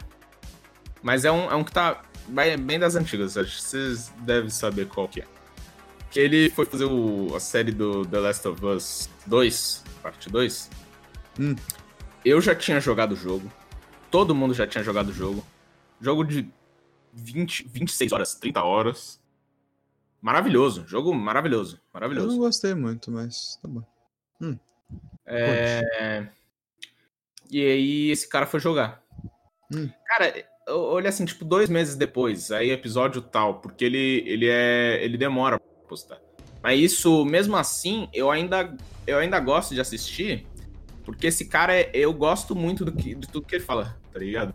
mas 1.03 1.25
é 1.25 1.31
um, 1.31 1.51
é 1.51 1.55
um 1.55 1.63
que 1.63 1.71
tá 1.71 2.01
bem 2.27 2.79
das 2.79 2.95
antigas, 2.95 3.37
acho 3.37 3.55
que 3.55 3.61
vocês 3.61 4.11
devem 4.21 4.49
saber 4.49 4.87
qual 4.87 5.07
que 5.07 5.21
é. 5.21 5.25
Que 6.17 6.21
ele 6.21 6.49
foi 6.49 6.65
fazer 6.65 6.85
o, 6.85 7.35
a 7.35 7.39
série 7.39 7.71
do 7.71 8.03
The 8.03 8.17
Last 8.17 8.47
of 8.47 8.65
Us 8.65 9.07
2, 9.27 9.83
parte 10.01 10.31
2. 10.31 10.67
Hum. 11.39 11.55
Eu 12.25 12.41
já 12.41 12.55
tinha 12.55 12.79
jogado 12.79 13.11
o 13.11 13.15
jogo. 13.15 13.53
Todo 14.09 14.33
mundo 14.33 14.51
já 14.51 14.65
tinha 14.65 14.83
jogado 14.83 15.09
o 15.09 15.13
jogo. 15.13 15.45
Jogo 16.01 16.23
de 16.23 16.49
20, 17.13 17.67
26 17.67 18.11
horas, 18.13 18.33
30 18.33 18.63
horas. 18.63 19.21
Maravilhoso. 20.19 20.87
Jogo 20.87 21.13
maravilhoso. 21.13 21.79
Maravilhoso. 21.93 22.29
Eu 22.29 22.31
não 22.31 22.39
gostei 22.39 22.73
muito, 22.73 23.11
mas 23.11 23.59
tá 23.61 23.67
bom. 23.67 23.83
Hum. 24.41 24.57
É... 25.23 26.29
E 27.47 27.61
aí 27.61 28.09
esse 28.09 28.27
cara 28.27 28.47
foi 28.47 28.59
jogar. 28.59 29.03
Hum. 29.71 29.87
Cara, 30.07 30.33
olha 30.67 31.09
assim, 31.09 31.25
tipo, 31.25 31.45
dois 31.45 31.69
meses 31.69 31.95
depois, 31.95 32.51
aí 32.51 32.71
episódio 32.71 33.21
tal, 33.21 33.59
porque 33.59 33.85
ele, 33.85 34.23
ele 34.25 34.47
é. 34.49 34.99
ele 35.03 35.15
demora 35.15 35.61
postar. 35.87 36.19
Mas 36.61 36.79
isso, 36.79 37.25
mesmo 37.25 37.55
assim, 37.55 38.09
eu 38.13 38.29
ainda, 38.29 38.75
eu 39.05 39.17
ainda 39.17 39.39
gosto 39.39 39.73
de 39.73 39.81
assistir, 39.81 40.45
porque 41.03 41.27
esse 41.27 41.45
cara, 41.45 41.73
é, 41.73 41.89
eu 41.93 42.13
gosto 42.13 42.55
muito 42.55 42.83
do 42.83 42.91
que, 42.91 43.15
de 43.15 43.27
tudo 43.27 43.45
que 43.47 43.55
ele 43.55 43.63
fala, 43.63 43.97
tá 44.11 44.19
ligado? 44.19 44.53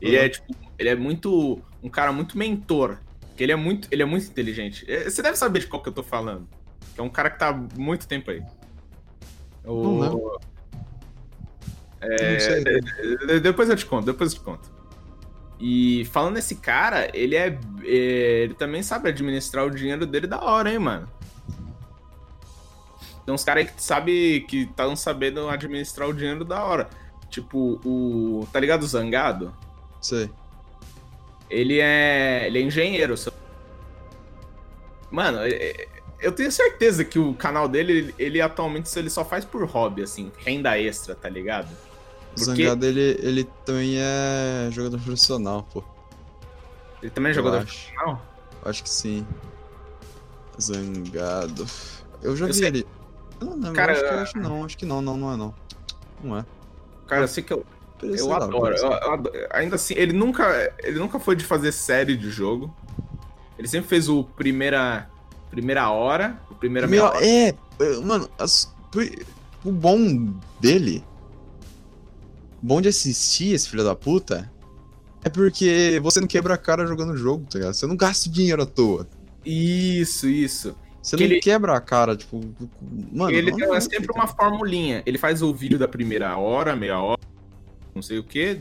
Ele 0.00 0.16
uhum. 0.16 0.24
é, 0.24 0.28
tipo, 0.28 0.54
ele 0.78 0.88
é 0.88 0.94
muito. 0.94 1.60
um 1.82 1.88
cara 1.88 2.12
muito 2.12 2.38
mentor. 2.38 2.98
Porque 3.28 3.44
ele 3.44 3.52
é 3.52 3.56
muito, 3.56 3.88
ele 3.90 4.02
é 4.02 4.04
muito 4.04 4.26
inteligente. 4.26 4.84
É, 4.90 5.04
você 5.08 5.22
deve 5.22 5.36
saber 5.36 5.60
de 5.60 5.66
qual 5.66 5.82
que 5.82 5.88
eu 5.88 5.92
tô 5.92 6.02
falando. 6.02 6.48
Que 6.94 7.00
é 7.00 7.02
um 7.02 7.08
cara 7.08 7.30
que 7.30 7.38
tá 7.38 7.48
há 7.48 7.52
muito 7.78 8.06
tempo 8.06 8.30
aí. 8.30 8.42
O... 9.64 9.82
Não, 9.82 9.98
não. 9.98 10.38
É, 12.00 12.32
não 12.32 12.40
sei. 12.40 13.40
Depois 13.40 13.68
eu 13.68 13.76
te 13.76 13.84
conto, 13.84 14.06
depois 14.06 14.32
eu 14.32 14.38
te 14.38 14.44
conto. 14.44 14.79
E 15.60 16.06
falando 16.06 16.34
nesse 16.34 16.56
cara, 16.56 17.10
ele 17.12 17.36
é, 17.36 17.58
é, 17.84 18.42
Ele 18.44 18.54
também 18.54 18.82
sabe 18.82 19.10
administrar 19.10 19.66
o 19.66 19.70
dinheiro 19.70 20.06
dele 20.06 20.26
da 20.26 20.40
hora, 20.40 20.72
hein, 20.72 20.78
mano. 20.78 21.06
Tem 23.26 23.34
uns 23.34 23.44
caras 23.44 23.70
que 23.70 23.82
sabe 23.82 24.40
que 24.48 24.62
estão 24.62 24.96
sabendo 24.96 25.48
administrar 25.48 26.08
o 26.08 26.14
dinheiro 26.14 26.44
da 26.44 26.64
hora. 26.64 26.88
Tipo, 27.28 27.78
o. 27.84 28.48
Tá 28.52 28.58
ligado 28.58 28.82
o 28.82 28.86
Zangado? 28.86 29.54
Sei. 30.00 30.30
Ele 31.50 31.78
é. 31.78 32.46
Ele 32.46 32.58
é 32.58 32.62
engenheiro. 32.62 33.14
Mano, 35.10 35.40
eu 36.20 36.32
tenho 36.32 36.50
certeza 36.50 37.04
que 37.04 37.18
o 37.18 37.34
canal 37.34 37.68
dele, 37.68 38.14
ele 38.18 38.40
atualmente 38.40 38.88
ele 38.98 39.10
só 39.10 39.24
faz 39.24 39.44
por 39.44 39.64
hobby, 39.64 40.02
assim, 40.02 40.32
renda 40.38 40.78
extra, 40.78 41.14
tá 41.14 41.28
ligado? 41.28 41.68
O 42.36 42.40
Zangado, 42.44 42.86
ele, 42.86 43.18
ele 43.20 43.44
também 43.64 43.96
é 43.98 44.68
jogador 44.70 45.00
profissional, 45.00 45.66
pô. 45.72 45.82
Ele 47.02 47.10
também 47.10 47.30
é 47.30 47.34
jogador 47.34 47.58
profissional? 47.58 48.22
Acho 48.64 48.82
que 48.82 48.90
sim. 48.90 49.26
Zangado. 50.60 51.66
Eu 52.22 52.36
já 52.36 52.44
eu 52.44 52.48
vi 52.48 52.54
sei. 52.54 52.68
ele. 52.68 52.86
Não, 53.40 53.56
não, 53.56 53.72
Cara, 53.72 53.92
acho 53.92 54.02
que, 54.02 54.08
acho 54.08 54.38
não, 54.38 54.64
acho 54.64 54.78
que 54.78 54.86
não, 54.86 55.00
não, 55.00 55.16
não 55.16 55.32
é 55.32 55.36
não. 55.36 55.54
Não 56.22 56.38
é. 56.38 56.44
Cara, 57.06 57.22
eu 57.22 57.28
sei 57.28 57.42
que 57.42 57.52
eu. 57.52 57.64
Eu 58.02 58.32
adoro, 58.32 58.74
eu, 58.76 58.90
eu 58.90 59.12
adoro. 59.12 59.34
Ainda 59.50 59.76
assim, 59.76 59.94
ele 59.94 60.12
nunca, 60.12 60.72
ele 60.78 60.98
nunca 60.98 61.18
foi 61.18 61.36
de 61.36 61.44
fazer 61.44 61.72
série 61.72 62.16
de 62.16 62.30
jogo. 62.30 62.74
Ele 63.58 63.68
sempre 63.68 63.88
fez 63.88 64.08
o 64.08 64.24
primeira, 64.24 65.10
primeira 65.50 65.90
hora, 65.90 66.40
o 66.50 66.54
primeira 66.54 66.86
Meu, 66.86 67.04
hora. 67.04 67.26
É, 67.26 67.54
mano, 68.02 68.28
as, 68.38 68.74
o 69.62 69.70
bom 69.70 70.32
dele 70.58 71.04
bom 72.62 72.80
de 72.80 72.88
assistir 72.88 73.54
esse 73.54 73.68
filho 73.68 73.84
da 73.84 73.94
puta 73.94 74.50
é 75.22 75.28
porque 75.28 76.00
você 76.02 76.20
não 76.20 76.26
quebra 76.26 76.54
a 76.54 76.58
cara 76.58 76.86
jogando 76.86 77.12
o 77.12 77.16
jogo, 77.16 77.46
tá 77.50 77.58
ligado? 77.58 77.74
Você 77.74 77.86
não 77.86 77.96
gasta 77.96 78.30
dinheiro 78.30 78.62
à 78.62 78.66
toa. 78.66 79.06
Isso, 79.44 80.28
isso. 80.28 80.74
Você 81.02 81.16
que 81.16 81.24
não 81.24 81.32
ele... 81.32 81.40
quebra 81.40 81.76
a 81.76 81.80
cara, 81.80 82.16
tipo. 82.16 82.40
Mano, 83.12 83.30
ele 83.30 83.52
tem 83.52 83.74
é 83.74 83.80
sempre 83.80 84.12
uma 84.14 84.26
formulinha. 84.26 85.02
Ele 85.06 85.18
faz 85.18 85.42
o 85.42 85.52
vídeo 85.52 85.78
da 85.78 85.88
primeira 85.88 86.36
hora, 86.36 86.76
meia 86.76 87.00
hora, 87.00 87.20
não 87.94 88.02
sei 88.02 88.18
o 88.18 88.24
que. 88.24 88.60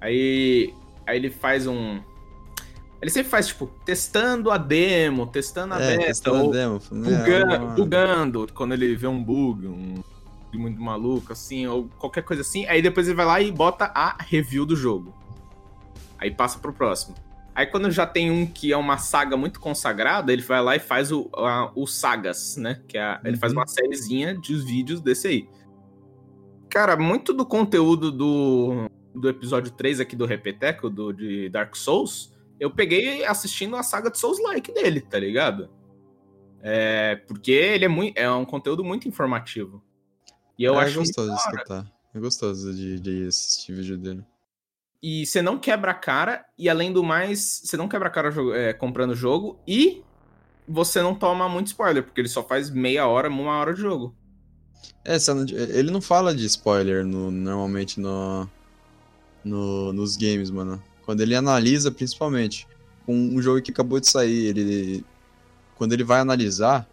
Aí. 0.00 0.72
Aí 1.06 1.16
ele 1.16 1.30
faz 1.30 1.66
um. 1.66 2.00
Ele 3.02 3.10
sempre 3.10 3.30
faz, 3.30 3.48
tipo, 3.48 3.66
testando 3.84 4.50
a 4.50 4.56
demo, 4.56 5.26
testando 5.26 5.74
a 5.74 5.80
é, 5.80 5.90
beta, 5.90 6.06
testando 6.06 6.44
ou 6.44 6.50
a 6.50 6.52
demo. 6.52 6.80
Bugando, 6.90 7.66
bugando, 7.74 8.48
quando 8.54 8.72
ele 8.72 8.94
vê 8.96 9.06
um 9.06 9.22
bug, 9.22 9.66
um 9.66 10.02
muito 10.58 10.80
maluco, 10.80 11.32
assim, 11.32 11.66
ou 11.66 11.88
qualquer 11.98 12.22
coisa 12.22 12.42
assim. 12.42 12.66
Aí 12.66 12.80
depois 12.80 13.06
ele 13.06 13.16
vai 13.16 13.26
lá 13.26 13.40
e 13.40 13.50
bota 13.50 13.90
a 13.94 14.16
review 14.20 14.64
do 14.64 14.76
jogo. 14.76 15.14
Aí 16.18 16.30
passa 16.30 16.58
pro 16.58 16.72
próximo. 16.72 17.14
Aí 17.54 17.66
quando 17.66 17.90
já 17.90 18.04
tem 18.04 18.30
um 18.30 18.46
que 18.46 18.72
é 18.72 18.76
uma 18.76 18.98
saga 18.98 19.36
muito 19.36 19.60
consagrada, 19.60 20.32
ele 20.32 20.42
vai 20.42 20.60
lá 20.60 20.74
e 20.74 20.80
faz 20.80 21.12
o, 21.12 21.30
a, 21.36 21.70
o 21.76 21.86
Sagas, 21.86 22.56
né? 22.56 22.80
Que 22.88 22.98
é 22.98 23.02
a, 23.02 23.20
uhum. 23.22 23.28
ele 23.28 23.36
faz 23.36 23.52
uhum. 23.52 23.60
uma 23.60 23.66
sériezinha 23.66 24.36
de 24.36 24.56
vídeos 24.56 25.00
desse 25.00 25.28
aí. 25.28 25.48
Cara, 26.68 26.96
muito 26.96 27.32
do 27.32 27.46
conteúdo 27.46 28.10
do, 28.10 28.90
do 29.14 29.28
episódio 29.28 29.70
3 29.70 30.00
aqui 30.00 30.16
do 30.16 30.26
Repeteco, 30.26 30.90
do, 30.90 31.12
de 31.12 31.48
Dark 31.48 31.76
Souls, 31.76 32.34
eu 32.58 32.68
peguei 32.70 33.24
assistindo 33.24 33.76
a 33.76 33.82
saga 33.84 34.10
de 34.10 34.18
Souls-like 34.18 34.72
dele, 34.72 35.00
tá 35.00 35.18
ligado? 35.18 35.70
É, 36.60 37.16
porque 37.28 37.52
ele 37.52 37.84
é, 37.84 37.88
muito, 37.88 38.18
é 38.18 38.28
um 38.32 38.44
conteúdo 38.44 38.82
muito 38.82 39.06
informativo. 39.06 39.83
E 40.58 40.64
eu 40.64 40.74
é, 40.78 40.84
acho 40.84 40.98
gostoso 40.98 41.30
de 41.30 41.36
escutar. 41.40 41.92
É 42.14 42.20
gostoso 42.20 42.74
de, 42.74 43.00
de 43.00 43.26
assistir 43.26 43.72
vídeo 43.72 43.98
dele. 43.98 44.24
E 45.02 45.26
você 45.26 45.42
não 45.42 45.58
quebra 45.58 45.90
a 45.90 45.94
cara, 45.94 46.46
e 46.56 46.68
além 46.68 46.92
do 46.92 47.02
mais, 47.02 47.60
você 47.64 47.76
não 47.76 47.88
quebra 47.88 48.08
a 48.08 48.10
cara 48.10 48.32
é, 48.56 48.72
comprando 48.72 49.10
o 49.10 49.16
jogo, 49.16 49.58
e 49.66 50.02
você 50.66 51.02
não 51.02 51.14
toma 51.14 51.48
muito 51.48 51.66
spoiler, 51.66 52.02
porque 52.02 52.20
ele 52.20 52.28
só 52.28 52.42
faz 52.42 52.70
meia 52.70 53.06
hora, 53.06 53.28
uma 53.28 53.58
hora 53.58 53.74
de 53.74 53.80
jogo. 53.80 54.14
É, 55.04 55.16
ele 55.78 55.90
não 55.90 56.00
fala 56.00 56.34
de 56.34 56.44
spoiler 56.46 57.04
no- 57.04 57.30
normalmente 57.30 58.00
no, 58.00 58.48
no- 59.44 59.92
nos 59.92 60.16
games, 60.16 60.50
mano. 60.50 60.82
Quando 61.04 61.20
ele 61.20 61.34
analisa, 61.34 61.90
principalmente, 61.90 62.66
com 63.04 63.14
um 63.14 63.42
jogo 63.42 63.60
que 63.60 63.70
acabou 63.70 64.00
de 64.00 64.08
sair, 64.08 64.46
ele. 64.46 65.04
Quando 65.76 65.92
ele 65.92 66.04
vai 66.04 66.20
analisar, 66.20 66.88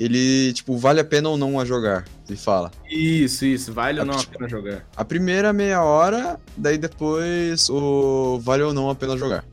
ele, 0.00 0.52
tipo, 0.54 0.78
vale 0.78 0.98
a 0.98 1.04
pena 1.04 1.28
ou 1.28 1.36
não 1.36 1.60
a 1.60 1.64
jogar. 1.64 2.06
Ele 2.26 2.38
fala. 2.38 2.70
Isso, 2.88 3.44
isso. 3.44 3.70
Vale 3.70 4.00
ou 4.00 4.06
não 4.06 4.18
a 4.18 4.24
pena 4.24 4.48
jogar? 4.48 4.86
A 4.96 5.04
primeira 5.04 5.52
meia 5.52 5.82
hora, 5.82 6.40
daí 6.56 6.78
depois 6.78 7.68
o 7.68 8.38
vale 8.40 8.62
ou 8.62 8.72
não 8.72 8.88
a 8.88 8.94
pena 8.94 9.14
jogar. 9.18 9.44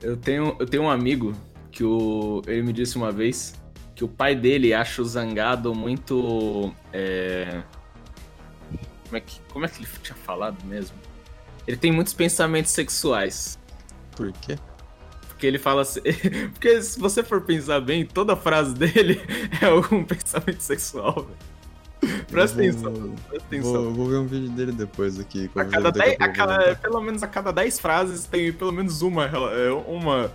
Eu 0.00 0.16
tenho, 0.16 0.54
eu 0.60 0.66
tenho 0.66 0.84
um 0.84 0.90
amigo 0.90 1.34
que 1.72 1.82
o, 1.82 2.40
ele 2.46 2.62
me 2.62 2.72
disse 2.72 2.96
uma 2.96 3.10
vez 3.10 3.54
que 3.96 4.04
o 4.04 4.08
pai 4.08 4.36
dele 4.36 4.72
acha 4.72 5.02
o 5.02 5.04
Zangado 5.04 5.74
muito. 5.74 6.72
é, 6.92 7.62
Como, 9.06 9.16
é 9.16 9.20
que, 9.20 9.40
como 9.52 9.64
é 9.64 9.68
que 9.68 9.82
ele 9.82 9.88
tinha 10.02 10.16
falado 10.16 10.64
mesmo? 10.64 10.96
Ele 11.66 11.76
tem 11.76 11.90
muitos 11.90 12.14
pensamentos 12.14 12.70
sexuais. 12.70 13.58
Por 14.14 14.30
quê? 14.32 14.56
Porque 15.36 15.46
ele 15.46 15.58
fala 15.58 15.82
assim. 15.82 16.00
Porque 16.54 16.80
se 16.82 16.98
você 16.98 17.22
for 17.22 17.42
pensar 17.42 17.78
bem, 17.80 18.06
toda 18.06 18.34
frase 18.34 18.74
dele 18.74 19.20
é 19.60 19.66
algum 19.66 20.02
pensamento 20.02 20.60
sexual, 20.60 21.26
velho. 22.00 22.24
Presta 22.30 22.58
atenção, 22.58 22.92
presta 23.28 23.46
atenção. 23.46 23.72
Vou, 23.84 23.92
vou 23.92 24.06
ver 24.08 24.16
um 24.16 24.26
vídeo 24.26 24.48
dele 24.50 24.72
depois 24.72 25.18
aqui. 25.20 25.48
que 25.48 25.60
A 25.60 25.64
cada 25.64 25.90
dez, 25.90 26.16
a 26.20 26.28
cada, 26.30 26.76
pelo 26.76 27.00
menos 27.02 27.22
a 27.22 27.26
cada 27.26 27.50
10 27.52 27.78
frases 27.80 28.24
tem 28.24 28.52
pelo 28.52 28.72
menos 28.72 29.02
uma, 29.02 29.24
é, 29.26 29.70
uma, 29.70 30.32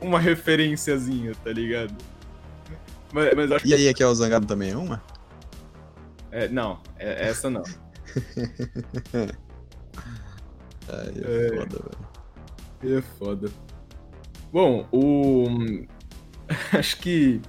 uma 0.00 0.18
referenciazinha, 0.20 1.32
tá 1.42 1.50
ligado? 1.52 1.94
Mas, 3.12 3.34
mas 3.34 3.52
acho 3.52 3.66
E 3.66 3.74
aí, 3.74 3.88
aqui 3.88 4.02
é 4.02 4.06
o 4.06 4.14
Zangado 4.14 4.46
também 4.46 4.70
é 4.70 4.76
uma? 4.76 5.02
É, 6.30 6.46
não, 6.48 6.78
é- 6.98 7.28
essa 7.28 7.50
não. 7.50 7.62
Ai, 10.88 11.12
É. 11.24 11.46
é 11.46 11.50
foda, 11.56 11.78
velho. 12.82 12.98
É 12.98 13.02
foda. 13.18 13.50
Bom, 14.52 14.86
o. 14.92 15.46
Acho 16.72 16.96
que. 16.98 17.40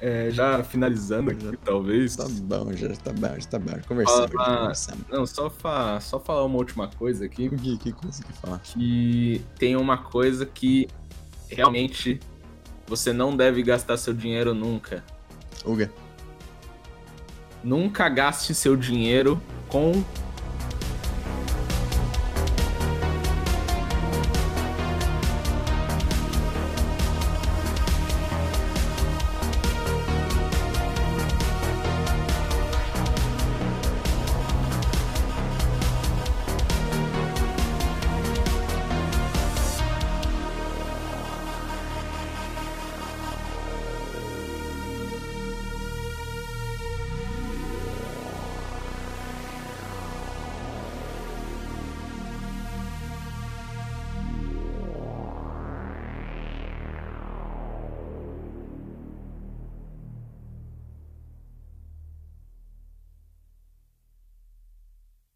é, 0.00 0.30
já 0.30 0.62
finalizando 0.64 1.30
aqui, 1.30 1.56
talvez. 1.64 2.16
Tá 2.16 2.26
bom, 2.28 2.72
já 2.72 2.88
tá 2.94 3.12
bom, 3.12 3.40
já 3.40 3.48
tá 3.48 3.58
bom. 3.58 3.72
Conversamos, 3.86 4.30
Ah, 4.38 4.56
conversamos. 4.58 5.04
Não, 5.10 5.26
só, 5.26 5.48
fa... 5.50 6.00
só 6.00 6.18
falar 6.18 6.44
uma 6.44 6.56
última 6.58 6.88
coisa 6.88 7.24
aqui. 7.24 7.48
O 7.48 7.56
que, 7.56 7.78
que 7.78 7.92
consegui 7.92 8.32
falar? 8.34 8.58
Que 8.60 9.42
tem 9.58 9.76
uma 9.76 9.98
coisa 9.98 10.44
que 10.46 10.88
realmente 11.48 12.20
você 12.86 13.12
não 13.12 13.36
deve 13.36 13.62
gastar 13.62 13.96
seu 13.96 14.12
dinheiro 14.12 14.54
nunca. 14.54 15.02
Uga. 15.64 15.90
Nunca 17.62 18.08
gaste 18.10 18.54
seu 18.54 18.76
dinheiro 18.76 19.40
com 19.68 20.04